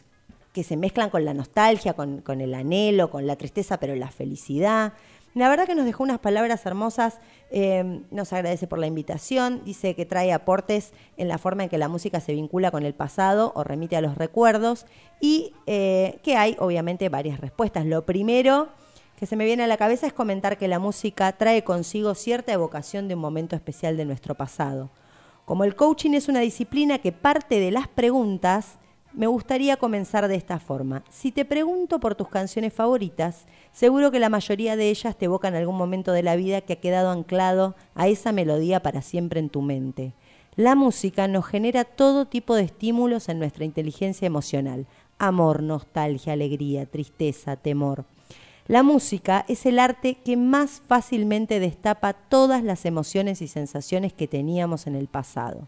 [0.53, 4.11] que se mezclan con la nostalgia, con, con el anhelo, con la tristeza, pero la
[4.11, 4.92] felicidad.
[5.34, 7.18] La verdad que nos dejó unas palabras hermosas,
[7.51, 11.78] eh, nos agradece por la invitación, dice que trae aportes en la forma en que
[11.78, 14.86] la música se vincula con el pasado o remite a los recuerdos
[15.20, 17.86] y eh, que hay obviamente varias respuestas.
[17.86, 18.68] Lo primero
[19.19, 22.53] que se me viene a la cabeza es comentar que la música trae consigo cierta
[22.53, 24.91] evocación de un momento especial de nuestro pasado.
[25.45, 28.79] Como el coaching es una disciplina que parte de las preguntas,
[29.12, 31.03] me gustaría comenzar de esta forma.
[31.11, 35.57] Si te pregunto por tus canciones favoritas, seguro que la mayoría de ellas te evocan
[35.57, 39.49] algún momento de la vida que ha quedado anclado a esa melodía para siempre en
[39.49, 40.12] tu mente.
[40.55, 44.87] La música nos genera todo tipo de estímulos en nuestra inteligencia emocional.
[45.19, 48.05] Amor, nostalgia, alegría, tristeza, temor.
[48.69, 54.29] La música es el arte que más fácilmente destapa todas las emociones y sensaciones que
[54.29, 55.66] teníamos en el pasado.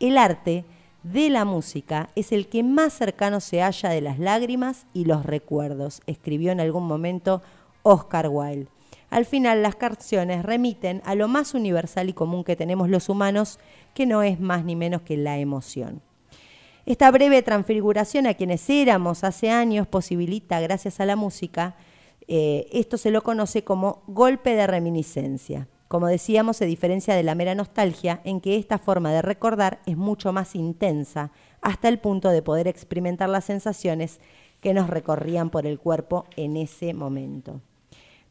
[0.00, 0.64] El arte
[1.04, 5.24] de la música es el que más cercano se halla de las lágrimas y los
[5.24, 7.42] recuerdos, escribió en algún momento
[7.84, 8.66] Oscar Wilde.
[9.08, 13.60] Al final las canciones remiten a lo más universal y común que tenemos los humanos,
[13.94, 16.02] que no es más ni menos que la emoción.
[16.86, 21.76] Esta breve transfiguración a quienes éramos hace años posibilita, gracias a la música,
[22.28, 25.68] eh, esto se lo conoce como golpe de reminiscencia.
[25.88, 29.96] Como decíamos, se diferencia de la mera nostalgia en que esta forma de recordar es
[29.96, 34.18] mucho más intensa, hasta el punto de poder experimentar las sensaciones
[34.60, 37.60] que nos recorrían por el cuerpo en ese momento.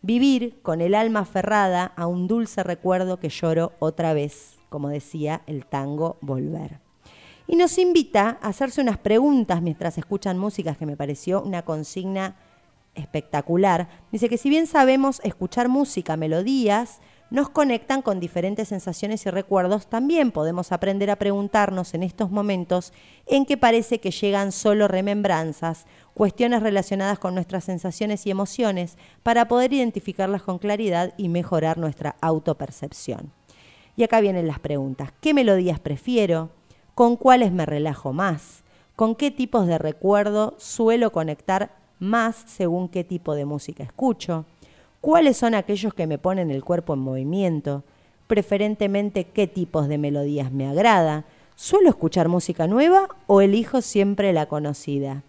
[0.01, 5.41] Vivir con el alma aferrada a un dulce recuerdo que lloro otra vez, como decía
[5.47, 6.79] el tango Volver.
[7.47, 12.35] Y nos invita a hacerse unas preguntas mientras escuchan músicas que me pareció una consigna
[12.95, 13.87] espectacular.
[14.11, 19.87] Dice que si bien sabemos escuchar música, melodías, nos conectan con diferentes sensaciones y recuerdos,
[19.87, 22.93] también podemos aprender a preguntarnos en estos momentos
[23.25, 29.47] en que parece que llegan solo remembranzas, cuestiones relacionadas con nuestras sensaciones y emociones, para
[29.47, 33.31] poder identificarlas con claridad y mejorar nuestra autopercepción.
[33.97, 35.11] Y acá vienen las preguntas.
[35.19, 36.51] ¿Qué melodías prefiero?
[36.93, 38.63] ¿Con cuáles me relajo más?
[38.95, 44.45] ¿Con qué tipos de recuerdo suelo conectar más según qué tipo de música escucho?
[45.05, 47.83] cuáles son aquellos que me ponen el cuerpo en movimiento,
[48.25, 51.25] preferentemente qué tipos de melodías me agrada,
[51.55, 55.21] suelo escuchar música nueva o elijo siempre la conocida.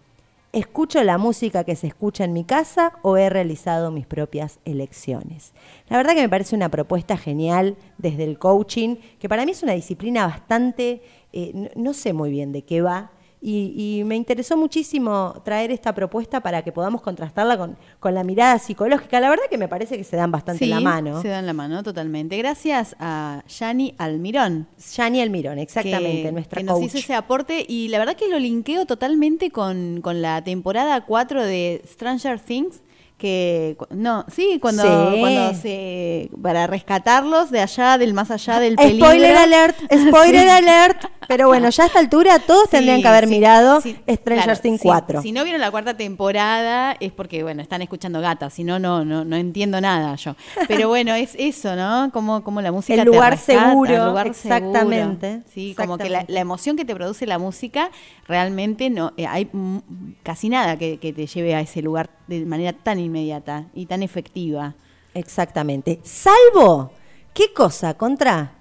[0.51, 5.53] ¿Escucho la música que se escucha en mi casa o he realizado mis propias elecciones?
[5.89, 9.61] La verdad que me parece una propuesta genial desde el coaching, que para mí es
[9.61, 11.03] una disciplina bastante,
[11.33, 15.71] eh, no, no sé muy bien de qué va, y, y me interesó muchísimo traer
[15.71, 19.19] esta propuesta para que podamos contrastarla con, con la mirada psicológica.
[19.19, 21.21] La verdad que me parece que se dan bastante Sí, la mano.
[21.21, 22.35] Se dan la mano, totalmente.
[22.37, 24.67] Gracias a Yani Almirón.
[24.95, 28.39] Yani Almirón, exactamente, que, nuestra que nos hizo ese aporte y la verdad que lo
[28.39, 32.81] linkeo totalmente con, con la temporada 4 de Stranger Things.
[33.17, 35.19] Que no, sí, cuando, Sí.
[35.19, 39.07] cuando se para rescatarlos de allá, del más allá del peligro.
[39.07, 40.49] Spoiler alert, spoiler Sí.
[40.49, 41.05] alert.
[41.27, 44.87] Pero bueno, ya a esta altura todos tendrían que haber mirado Stranger claro, Things sí.
[44.87, 45.21] 4.
[45.23, 49.03] Si no vieron la cuarta temporada es porque, bueno, están escuchando gatas, si no, no,
[49.03, 50.35] no, no entiendo nada yo.
[50.67, 52.11] Pero bueno, es eso, ¿no?
[52.13, 55.49] Como, como la música El te lugar rescata, seguro, el lugar exactamente, seguro.
[55.53, 57.89] Sí, como que la emoción que te produce la música,
[58.27, 59.77] realmente no, eh, hay mm,
[60.23, 64.03] casi nada que, que te lleve a ese lugar de manera tan inmediata y tan
[64.03, 64.75] efectiva.
[65.13, 65.99] Exactamente.
[66.03, 66.91] Salvo,
[67.33, 67.95] ¿qué cosa?
[67.95, 68.53] Contra.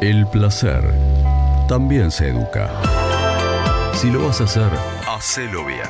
[0.00, 0.82] El placer
[1.68, 2.70] también se educa.
[3.92, 4.70] Si lo vas a hacer,
[5.06, 5.86] hacelo bien.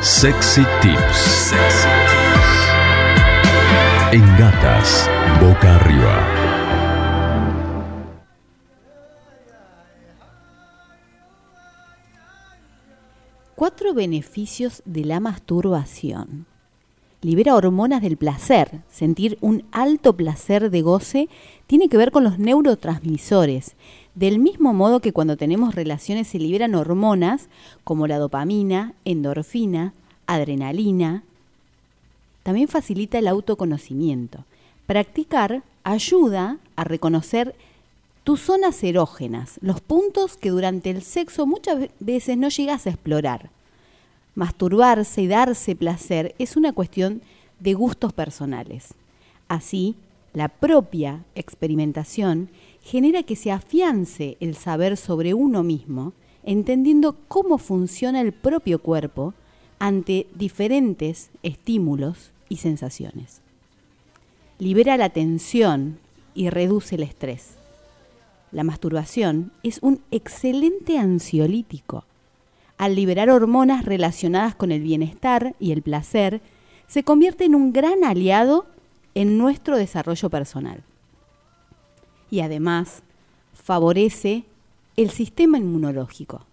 [0.00, 1.16] Sexy Tips.
[1.16, 2.66] Sexy Tips.
[4.12, 5.10] En gatas,
[5.40, 6.45] boca arriba.
[13.56, 16.44] Cuatro beneficios de la masturbación.
[17.22, 18.82] Libera hormonas del placer.
[18.90, 21.30] Sentir un alto placer de goce
[21.66, 23.74] tiene que ver con los neurotransmisores.
[24.14, 27.48] Del mismo modo que cuando tenemos relaciones se liberan hormonas
[27.82, 29.94] como la dopamina, endorfina,
[30.26, 31.22] adrenalina.
[32.42, 34.44] También facilita el autoconocimiento.
[34.86, 37.54] Practicar ayuda a reconocer
[38.26, 42.90] tus zonas erógenas, los puntos que durante el sexo muchas ve- veces no llegas a
[42.90, 43.50] explorar.
[44.34, 47.22] Masturbarse y darse placer es una cuestión
[47.60, 48.94] de gustos personales.
[49.46, 49.94] Así,
[50.34, 52.50] la propia experimentación
[52.82, 56.12] genera que se afiance el saber sobre uno mismo,
[56.42, 59.34] entendiendo cómo funciona el propio cuerpo
[59.78, 63.40] ante diferentes estímulos y sensaciones.
[64.58, 66.00] Libera la tensión
[66.34, 67.50] y reduce el estrés.
[68.56, 72.06] La masturbación es un excelente ansiolítico.
[72.78, 76.40] Al liberar hormonas relacionadas con el bienestar y el placer,
[76.86, 78.64] se convierte en un gran aliado
[79.14, 80.82] en nuestro desarrollo personal.
[82.30, 83.02] Y además,
[83.52, 84.44] favorece
[84.96, 86.46] el sistema inmunológico.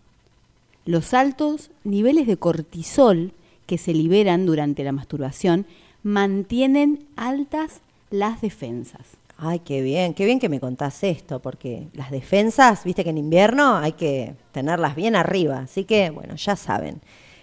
[0.85, 3.31] Los altos niveles de cortisol
[3.65, 5.65] que se liberan durante la masturbación
[6.03, 9.22] mantienen altas las defensas.
[9.45, 13.18] Ay, qué bien, qué bien que me contás esto, porque las defensas, viste que en
[13.18, 17.02] invierno hay que tenerlas bien arriba, así que bueno, ya saben.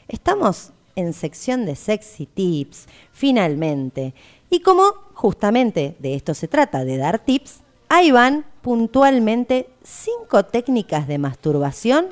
[0.08, 4.14] Estamos en sección de sexy tips, finalmente.
[4.48, 4.82] Y como
[5.12, 7.60] justamente de esto se trata, de dar tips,
[7.90, 12.06] ahí van puntualmente cinco técnicas de masturbación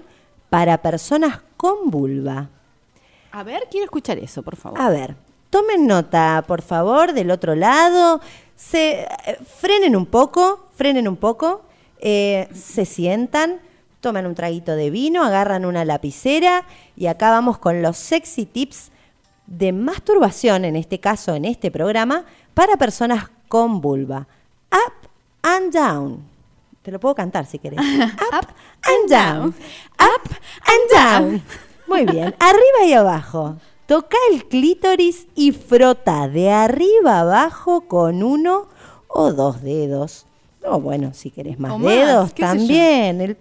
[0.50, 2.50] para personas con vulva.
[3.32, 4.78] A ver, quiero escuchar eso, por favor.
[4.78, 5.16] A ver,
[5.48, 8.20] tomen nota, por favor, del otro lado.
[8.58, 11.62] Se, eh, frenen un poco, frenen un poco,
[12.00, 13.60] eh, se sientan,
[14.00, 16.64] toman un traguito de vino, agarran una lapicera
[16.96, 18.90] y acá vamos con los sexy tips
[19.46, 24.26] de masturbación, en este caso, en este programa, para personas con vulva.
[24.72, 25.08] Up
[25.42, 26.24] and down.
[26.82, 27.78] Te lo puedo cantar si querés.
[28.32, 28.48] Up,
[28.82, 29.54] and down.
[30.00, 30.30] Up
[30.64, 31.42] and down.
[31.86, 32.34] Muy bien.
[32.40, 33.56] Arriba y abajo.
[33.88, 38.68] Toca el clítoris y frota de arriba abajo con uno
[39.08, 40.26] o dos dedos.
[40.62, 43.20] O bueno, si querés más, O dedos también.
[43.22, 43.36] El-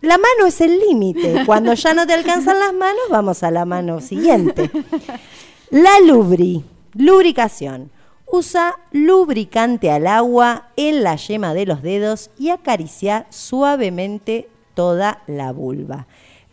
[0.00, 1.42] la mano es el límite.
[1.44, 4.70] Cuando ya no te alcanzan las manos, vamos a la mano siguiente.
[5.70, 6.64] La lubri,
[6.94, 7.90] lubricación.
[8.30, 15.50] Usa lubricante al agua en la yema de los dedos y acaricia suavemente toda la
[15.52, 16.06] vulva.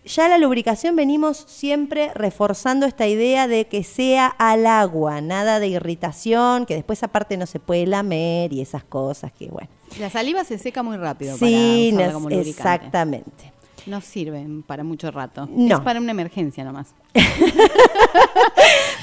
[0.06, 5.68] Ya la lubricación venimos siempre reforzando esta idea de que sea al agua, nada de
[5.68, 9.69] irritación, que después aparte no se puede lamer y esas cosas que bueno.
[9.99, 13.52] La saliva se seca muy rápido Sí, para como exactamente.
[13.88, 15.48] No sirven para mucho rato.
[15.52, 15.76] No.
[15.76, 16.94] Es para una emergencia nomás.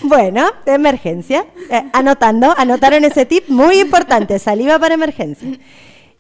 [0.03, 1.47] Bueno, de emergencia.
[1.71, 5.49] Eh, anotando, anotaron ese tip muy importante, saliva para emergencia.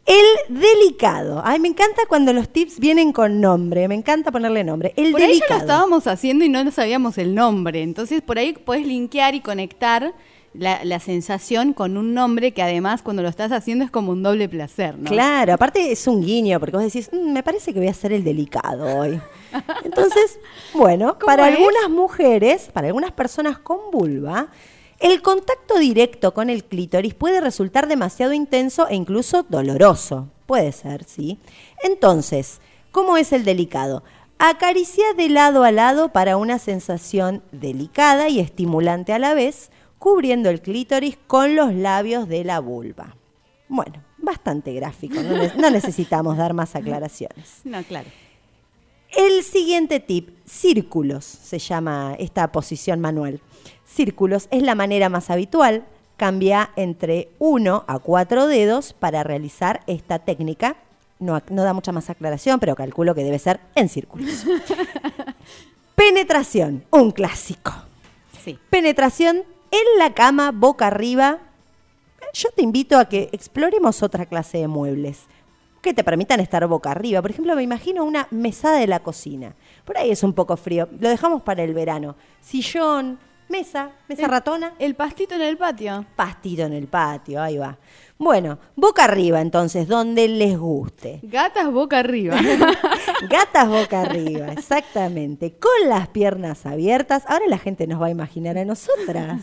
[0.05, 1.43] El delicado.
[1.45, 4.93] Ay, me encanta cuando los tips vienen con nombre, me encanta ponerle nombre.
[4.97, 5.55] El por ahí ya delicado.
[5.55, 7.83] lo estábamos haciendo y no sabíamos el nombre.
[7.83, 10.13] Entonces, por ahí puedes linkear y conectar
[10.55, 14.23] la, la sensación con un nombre que además cuando lo estás haciendo es como un
[14.23, 15.09] doble placer, ¿no?
[15.09, 18.13] Claro, aparte es un guiño, porque vos decís, "Mm, me parece que voy a hacer
[18.13, 19.19] el delicado hoy.
[19.85, 20.39] Entonces,
[20.75, 21.57] bueno, ¿Cómo para es?
[21.57, 24.49] algunas mujeres, para algunas personas con vulva,
[25.03, 30.29] el contacto directo con el clítoris puede resultar demasiado intenso e incluso doloroso.
[30.47, 31.39] Puede ser, sí.
[31.83, 32.61] Entonces,
[32.91, 34.03] ¿cómo es el delicado?
[34.39, 40.51] Acaricia de lado a lado para una sensación delicada y estimulante a la vez, cubriendo
[40.51, 43.17] el clítoris con los labios de la vulva.
[43.69, 47.61] Bueno, bastante gráfico, no, ne- no necesitamos dar más aclaraciones.
[47.65, 48.09] No, claro.
[49.17, 53.41] El siguiente tip, círculos, se llama esta posición manual.
[53.93, 55.85] Círculos es la manera más habitual,
[56.17, 60.77] cambia entre uno a cuatro dedos para realizar esta técnica.
[61.19, 64.47] No, no da mucha más aclaración, pero calculo que debe ser en círculos.
[65.95, 67.73] Penetración, un clásico.
[68.43, 68.59] Sí.
[68.71, 71.39] Penetración en la cama, boca arriba.
[72.33, 75.27] Yo te invito a que exploremos otra clase de muebles
[75.83, 77.21] que te permitan estar boca arriba.
[77.21, 79.55] Por ejemplo, me imagino una mesada de la cocina.
[79.85, 80.89] Por ahí es un poco frío.
[80.99, 82.17] Lo dejamos para el verano.
[82.41, 83.19] Sillón,
[83.53, 84.73] mesa, mesa El- ratona.
[84.81, 86.05] El pastito en el patio.
[86.17, 87.79] Pastito en el patio, ahí va.
[88.19, 91.21] Bueno, boca arriba entonces, donde les guste.
[91.23, 92.37] Gatas boca arriba.
[93.29, 95.53] Gatas boca arriba, exactamente.
[95.53, 97.25] Con las piernas abiertas.
[97.27, 99.43] Ahora la gente nos va a imaginar a nosotras.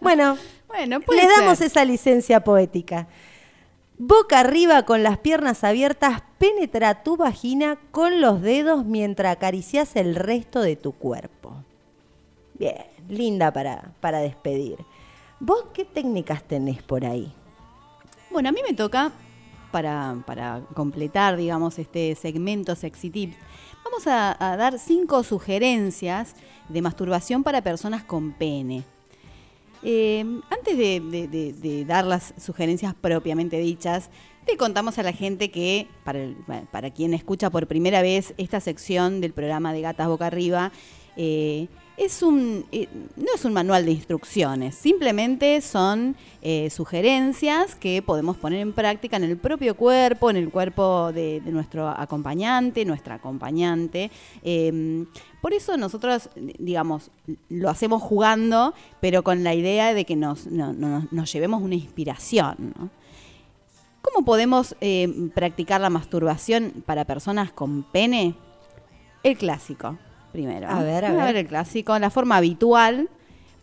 [0.00, 0.36] Bueno,
[0.68, 1.68] bueno, puede le damos ser.
[1.68, 3.08] esa licencia poética.
[3.98, 10.14] Boca arriba con las piernas abiertas, penetra tu vagina con los dedos mientras acaricias el
[10.14, 11.52] resto de tu cuerpo.
[12.54, 14.78] Bien, linda para, para despedir.
[15.38, 17.32] ¿Vos qué técnicas tenés por ahí?
[18.30, 19.12] Bueno, a mí me toca,
[19.70, 23.36] para, para completar, digamos, este segmento Sexy Tips,
[23.84, 26.34] vamos a, dar cinco sugerencias
[26.68, 28.84] de masturbación para personas con pene.
[29.82, 34.10] Eh, antes de, dar las sugerencias propiamente dichas,
[34.46, 36.28] le contamos a la gente que, para,
[36.70, 40.72] para quien escucha por primera vez esta sección del programa de Gatas Boca Arriba,
[41.16, 41.68] eh,
[42.02, 48.38] es un, eh, no es un manual de instrucciones, simplemente son eh, sugerencias que podemos
[48.38, 54.10] poner en práctica en el propio cuerpo, en el cuerpo de, nuestro acompañante, nuestra acompañante.
[54.42, 55.04] Eh,
[55.42, 57.10] por eso nosotros, digamos,
[57.50, 61.74] lo hacemos jugando, pero con la idea de que nos, no- no- nos llevemos una
[61.74, 62.72] inspiración.
[64.00, 68.34] ¿Cómo podemos eh, practicar la masturbación para personas con pene?
[69.22, 69.98] El clásico,
[70.32, 70.68] primero.
[70.68, 71.36] A ver, a Vamos ver.
[71.36, 71.98] el clásico.
[71.98, 73.08] La forma habitual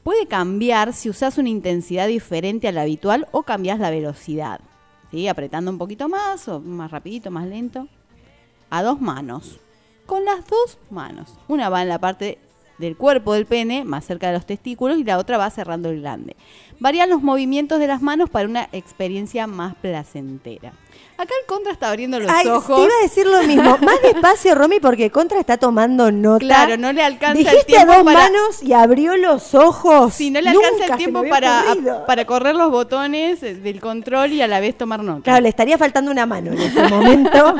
[0.04, 4.60] puede cambiar si usas una intensidad diferente a la habitual o cambias la velocidad.
[5.12, 5.28] ¿Sí?
[5.28, 7.88] Apretando un poquito más o más rapidito, más lento.
[8.70, 9.60] A dos manos.
[10.06, 11.38] Con las dos manos.
[11.48, 12.40] Una va en la parte
[12.78, 16.02] del cuerpo del pene, más cerca de los testículos, y la otra va cerrando el
[16.02, 16.36] glande.
[16.80, 20.74] Varían los movimientos de las manos para una experiencia más placentera.
[21.18, 22.76] Acá el contra está abriendo los Ay, ojos.
[22.76, 23.78] te iba a decir lo mismo.
[23.82, 26.46] Más despacio, Romy, porque Contra está tomando nota.
[26.46, 30.14] Claro, no le alcanza el tiempo dos para- manos y abrió los ojos.
[30.14, 31.64] Si no le alcanza el tiempo para,
[32.06, 35.24] para correr los botones eh, del control y a la vez tomar nota.
[35.24, 37.56] Claro, le estaría faltando una mano en este momento.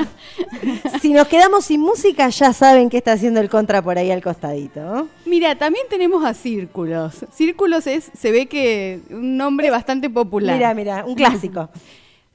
[1.02, 4.22] si nos quedamos sin música, ya saben qué está haciendo el Contra por ahí al
[4.22, 5.08] costadito.
[5.26, 7.26] Mira, también tenemos a Círculos.
[7.34, 10.56] Círculos es, se ve que un nombre bastante popular.
[10.56, 11.70] Mira, mira, un clásico.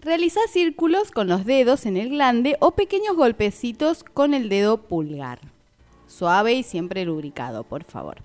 [0.03, 5.39] Realiza círculos con los dedos en el glande o pequeños golpecitos con el dedo pulgar.
[6.09, 8.17] Suave y siempre lubricado, por favor.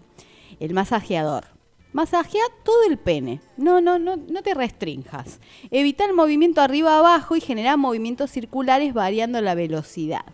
[0.60, 1.46] El masajeador.
[1.94, 3.42] Masajea todo el pene.
[3.58, 5.40] No, no, no, no te restrinjas.
[5.70, 10.26] Evita el movimiento arriba-abajo y genera movimientos circulares variando la velocidad.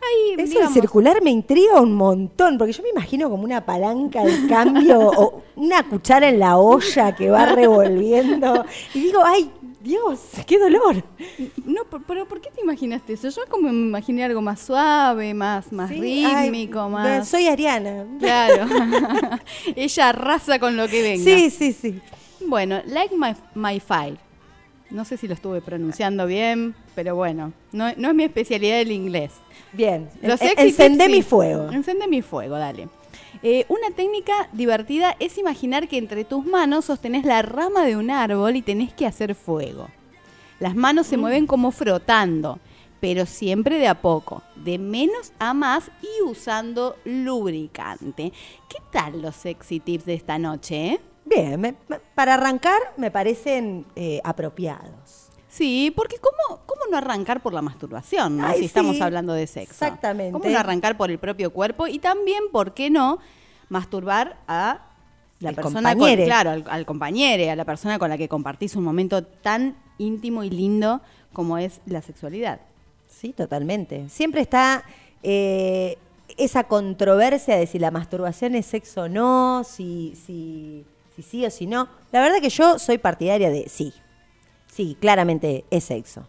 [0.00, 3.66] Ahí, Eso digamos, del circular me intriga un montón, porque yo me imagino como una
[3.66, 8.64] palanca de cambio o una cuchara en la olla que va revolviendo.
[8.94, 9.50] Y digo, ay,
[9.88, 11.02] Dios, qué dolor.
[11.64, 13.30] No, pero ¿por qué te imaginaste eso?
[13.30, 17.26] Yo como me imaginé algo más suave, más, más Sí, rítmico, más...
[17.26, 18.04] Soy Ariana.
[18.20, 18.66] Claro.
[19.76, 21.24] Ella arrasa con lo que venga.
[21.24, 22.00] Sí, sí, sí.
[22.46, 24.18] Bueno, Like My, My File.
[24.90, 28.92] No sé si lo estuve pronunciando bien, pero bueno, no, no es mi especialidad el
[28.92, 29.32] inglés.
[29.72, 31.28] Bien, Los en- encendé tips, mi sí.
[31.28, 31.70] fuego.
[31.70, 32.88] Encendé mi fuego, dale.
[33.42, 38.10] Eh, una técnica divertida es imaginar que entre tus manos sostenés la rama de un
[38.10, 39.88] árbol y tenés que hacer fuego.
[40.60, 41.10] Las manos Mm.
[41.10, 42.58] se mueven como frotando,
[43.00, 48.32] pero siempre de a poco, de menos a más y usando lubricante.
[48.68, 50.86] ¿Qué tal los sexy tips de esta noche?
[50.94, 51.00] eh?
[51.24, 51.74] Bien, me-
[52.14, 55.27] para arrancar me parecen eh, apropiados.
[55.58, 58.46] Sí, porque ¿cómo, ¿cómo no arrancar por la masturbación, no?
[58.46, 59.02] Ay, si estamos sí.
[59.02, 59.72] hablando de sexo?
[59.72, 60.30] Exactamente.
[60.30, 61.88] ¿Cómo no arrancar por el propio cuerpo?
[61.88, 63.18] Y también, ¿por qué no
[63.68, 64.82] masturbar a
[65.40, 68.76] la El persona con, claro, al, al compañere, a la persona con la que compartís
[68.76, 71.00] un momento tan íntimo y lindo
[71.32, 72.60] como es la sexualidad?
[73.10, 74.08] Sí, totalmente.
[74.10, 74.84] Siempre está
[75.24, 75.98] eh,
[76.36, 80.84] esa controversia de si la masturbación es sexo o no, si, si,
[81.16, 81.88] si sí o si no.
[82.12, 83.92] La verdad que yo soy partidaria de sí.
[84.78, 86.20] Sí, claramente es sexo.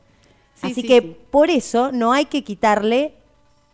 [0.56, 1.16] Sí, Así sí, que sí.
[1.30, 3.14] por eso no hay que quitarle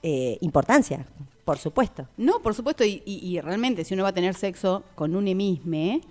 [0.04, 1.06] eh, importancia,
[1.46, 2.08] por supuesto.
[2.18, 5.30] No, por supuesto, y, y- y realmente si uno va a tener sexo con un
[5.30, 6.02] emisme,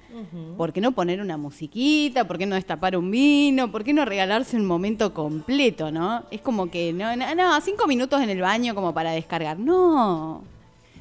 [0.57, 2.27] ¿por qué no poner una musiquita?
[2.27, 3.71] ¿Por qué no destapar un vino?
[3.71, 6.25] ¿Por qué no regalarse un momento completo, no?
[6.31, 9.59] Es como que, no, no, no, cinco minutos en el baño como para descargar.
[9.59, 10.43] No,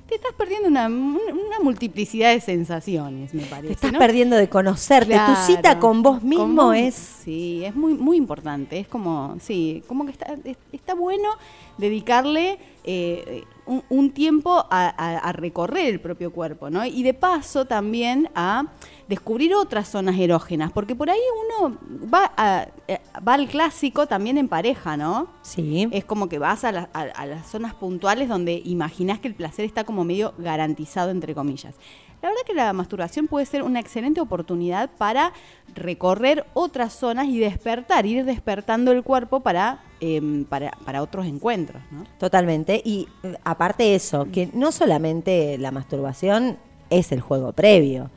[0.08, 3.68] te estás perdiendo una, una multiplicidad de sensaciones, me parece.
[3.68, 4.00] Te estás ¿no?
[4.00, 5.14] perdiendo de conocerte.
[5.14, 5.34] Claro.
[5.34, 6.94] Tu cita con vos mismo Con vos- es...
[6.96, 8.80] Sí, es muy, muy importante.
[8.80, 11.30] Es como, sí, como que está, es- está bueno
[11.78, 16.86] dedicarle eh, un, un tiempo a, a- a recorrer el propio cuerpo, ¿no?
[16.86, 18.66] Y de paso también a
[19.08, 21.20] descubrir otras zonas erógenas, porque por ahí
[21.60, 21.78] uno
[22.14, 25.28] va, a- eh, va al clásico también en pareja, ¿no?
[25.42, 25.88] Sí.
[25.92, 29.36] Es como que vas a, la- a- a las zonas puntuales donde imaginás que el
[29.36, 31.76] placer está como medio garantizado, entre comillas.
[32.22, 35.34] La verdad que la masturbación puede ser una excelente oportunidad para
[35.76, 41.82] recorrer otras zonas y despertar, ir despertando el cuerpo para, em, para, para otros encuentros,
[41.92, 42.06] ¿no?
[42.20, 42.82] Totalmente.
[42.86, 46.58] Y eh, aparte eso, que no solamente la masturbación
[46.90, 48.10] es el juego previo.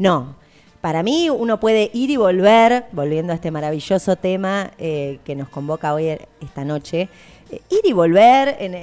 [0.00, 0.34] No.
[0.80, 5.50] Para mí uno puede ir y volver, volviendo a este maravilloso tema eh, que nos
[5.50, 7.10] convoca hoy eh, esta noche,
[7.50, 8.74] eh, ir y volver en,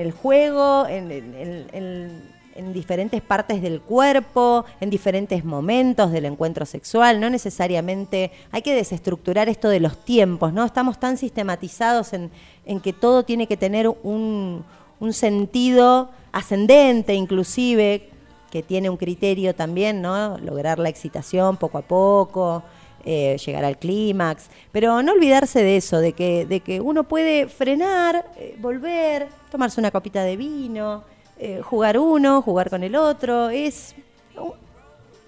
[0.00, 6.24] el juego, en, en- en- en- en diferentes partes del cuerpo, en diferentes momentos del
[6.24, 7.18] encuentro sexual.
[7.20, 10.64] No necesariamente hay que desestructurar esto de los tiempos, ¿no?
[10.64, 12.30] Estamos tan sistematizados en,
[12.64, 14.64] en que todo tiene que tener un,
[15.00, 18.08] un sentido ascendente, inclusive,
[18.54, 20.38] que tiene un criterio también, ¿no?
[20.38, 22.62] Lograr la excitación poco a poco,
[23.04, 28.54] eh, llegar al clímax, pero no olvidarse de eso, de que, uno puede frenar, eh,
[28.60, 31.02] volver, tomarse una copita de vino,
[31.36, 33.96] eh, jugar uno, jugar con el otro, es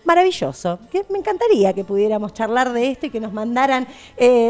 [0.05, 0.79] maravilloso.
[1.11, 3.89] Me encantaría que pudiéramos charlar de esto y que nos mandaran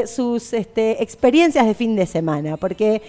[0.07, 3.01] sus este, experiencias de fin de semana, porque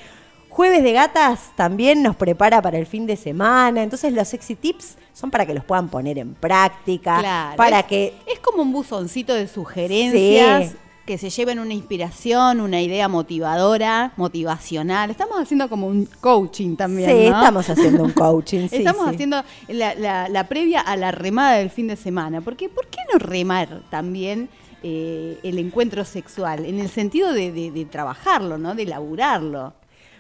[0.58, 4.98] Jueves de Gatas también nos prepara para el fin de semana, entonces los sexy tips
[5.14, 8.72] son para que los puedan poner en práctica, Claro, para es- que Es como un
[8.74, 10.72] buzoncito de sugerencias.
[10.72, 10.78] Sí.
[11.06, 15.10] Que se lleven una inspiración, una idea motivadora, motivacional.
[15.12, 17.10] Estamos haciendo como un coaching también.
[17.10, 17.38] Sí, ¿no?
[17.40, 19.14] estamos haciendo un coaching, sí, estamos sí.
[19.14, 22.42] haciendo la, la- la previa a la remada del fin de semana.
[22.42, 24.50] Porque, ¿Por qué no remar también
[24.84, 26.66] eh, el encuentro sexual?
[26.66, 28.74] En el sentido de, de- de trabajarlo, ¿no?
[28.76, 29.76] De elaborarlo.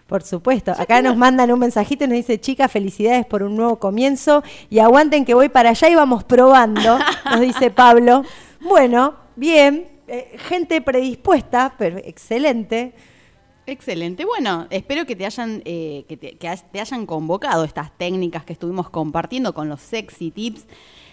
[0.07, 0.71] Por supuesto.
[0.71, 4.79] Acá nos mandan un mensajito y nos dice, chicas, felicidades por un nuevo comienzo y
[4.79, 8.23] aguanten que voy para allá y vamos probando, nos dice Pablo.
[8.61, 12.93] Bueno, bien, eh, gente predispuesta, pero excelente.
[13.65, 14.23] Excelente.
[14.23, 18.45] Bueno, espero que te hayan eh, que te, que has- te hayan convocado estas técnicas
[18.45, 20.65] que estuvimos compartiendo con los sexy tips.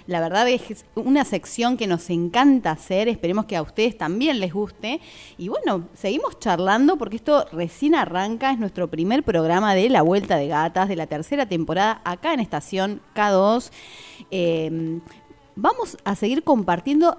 [0.07, 3.09] La verdad es una sección que nos encanta hacer.
[3.09, 5.01] Esperemos que a ustedes también les guste.
[5.39, 8.53] Y bueno, seguimos charlando porque esto recién arranca.
[8.53, 12.41] Es nuestro primer programa de La Vuelta de Gatas de la tercera temporada acá en
[12.41, 13.71] Estación K2.
[14.31, 15.01] Eh,
[15.57, 17.17] vamos a seguir compartiendo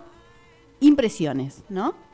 [0.80, 2.05] impresiones, ¿no?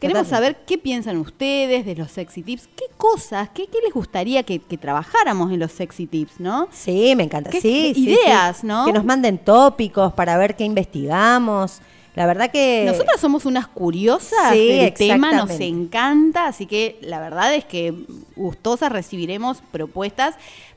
[0.00, 4.42] Queremos saber qué piensan ustedes de los sexy tips, qué cosas, qué, qué les gustaría
[4.42, 6.68] que, que trabajáramos en los sexy tips, ¿no?
[6.70, 7.50] Sí, me encanta.
[7.50, 8.66] ¿Qué- sí, qué ideas, sí.
[8.66, 8.84] no?
[8.84, 11.80] Que nos manden tópicos para ver qué investigamos.
[12.14, 12.84] La verdad que...
[12.86, 17.92] Nosotras somos unas curiosas Sí, del tema, nos encanta, así que la verdad es que
[18.36, 20.34] gustosas recibiremos propuestas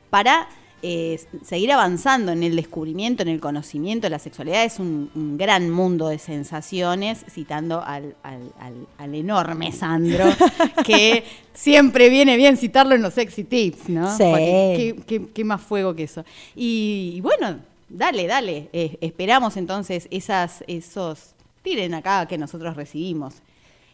[0.09, 0.47] para
[0.81, 4.07] eh, seguir avanzando en el descubrimiento, en el conocimiento.
[4.09, 9.71] La sexualidad es un, un gran mundo de sensaciones, citando al, al- al- al enorme
[9.71, 10.25] Sandro,
[10.85, 11.23] que
[11.53, 14.15] siempre viene bien citarlo en los sexy tips, ¿no?
[14.15, 14.23] Sí.
[14.23, 16.23] Porque qué, qué- qué más fuego que eso.
[16.55, 18.69] Y, y bueno, dale, dale.
[18.73, 21.31] eh, esperamos entonces esas, esos,
[21.61, 23.35] tiren acá que nosotros recibimos,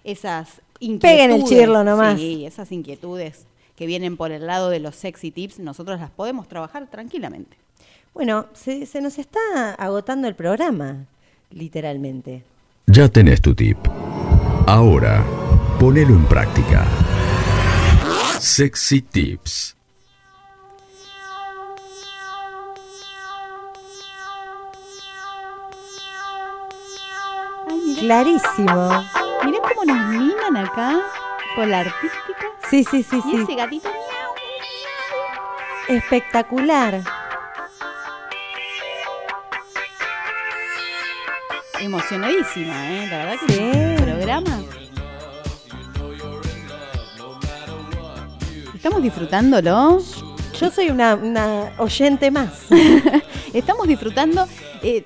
[0.03, 1.01] esas inquietudes.
[1.17, 2.19] Peguen el chirlo nomás.
[2.19, 3.45] Sí, esas inquietudes
[3.75, 7.57] que vienen por el lado de los sexy tips, nosotros las podemos trabajar tranquilamente.
[8.13, 11.05] Bueno, se, se nos está agotando el programa,
[11.49, 12.43] literalmente.
[12.87, 13.77] Ya tenés tu tip.
[14.67, 15.23] Ahora,
[15.79, 16.85] ponelo en práctica.
[18.39, 19.75] Sexy Tips.
[27.99, 28.89] Clarísimo.
[29.45, 31.01] Mirá cómo nos minan acá
[31.55, 32.34] con la artística.
[32.75, 33.41] Sí, sí, sí, Y sí.
[33.41, 33.89] ese gatito
[35.87, 37.01] Espectacular.
[41.79, 43.07] emocionadísima, ¿eh?
[43.09, 44.63] La verdad que es un programa.
[48.73, 49.99] Estamos disfrutándolo.
[50.59, 52.65] Yo soy una, una oyente más.
[53.53, 54.47] Estamos disfrutando
[54.83, 55.05] eh,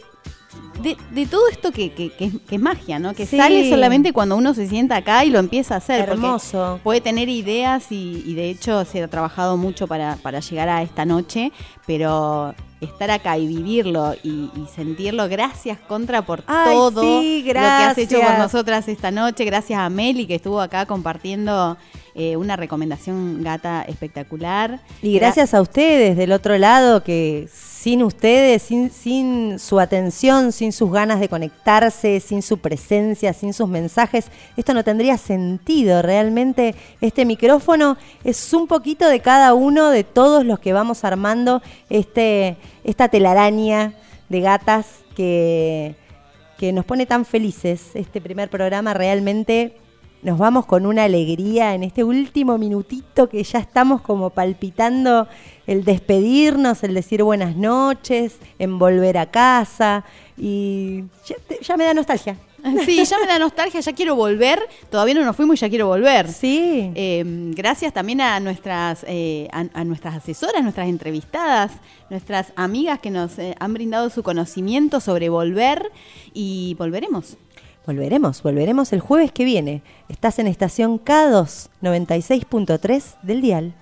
[0.82, 3.14] de, de todo esto que, que- que es, que es magia, ¿no?
[3.14, 3.38] Que Sí.
[3.38, 6.10] sale solamente cuando uno se sienta acá y lo empieza a hacer.
[6.10, 6.80] Hermoso.
[6.84, 10.82] Puede tener ideas y, y de hecho se ha trabajado mucho para, para llegar a
[10.82, 11.52] esta noche,
[11.86, 17.54] pero estar acá y vivirlo y, y sentirlo, gracias Contra por Ay, todo sí, lo
[17.54, 19.46] que has hecho con nosotras esta noche.
[19.46, 21.78] Gracias a Meli que estuvo acá compartiendo
[22.16, 24.80] eh, una recomendación gata espectacular.
[25.02, 30.74] Y gracias a ustedes del otro lado, que sin ustedes, sin, sin su atención, sin
[30.74, 34.26] sus ganas de conectarse, sin su presencia, sin sus mensajes,
[34.58, 36.02] esto no tendría sentido.
[36.02, 37.96] Realmente este micrófono
[38.26, 43.94] es un poquito de cada uno, de todos los que vamos armando este, esta telaraña
[44.30, 45.96] de gatas que,
[46.58, 47.92] que nos pone tan felices.
[47.96, 49.76] Este primer programa realmente
[50.22, 55.28] nos vamos con una alegría en este último minutito que ya estamos como palpitando
[55.66, 60.04] el despedirnos, el decir buenas noches, en volver a casa
[60.38, 61.06] y
[61.62, 62.38] ya, me da nostalgia.
[62.86, 64.60] Sí, ya me da nostalgia, ya quiero volver.
[64.90, 66.28] Todavía no nos fuimos y ya quiero volver.
[66.28, 66.92] Sí.
[66.96, 67.24] Eh,
[67.56, 71.72] gracias también a nuestras, eh, a, a nuestras asesoras, nuestras entrevistadas,
[72.10, 75.92] nuestras amigas que nos eh, han brindado su conocimiento sobre volver
[76.34, 77.38] y volveremos.
[77.86, 79.82] Volveremos, volveremos el jueves que viene.
[80.10, 83.74] Estás en estación K2 96.3 del Dial.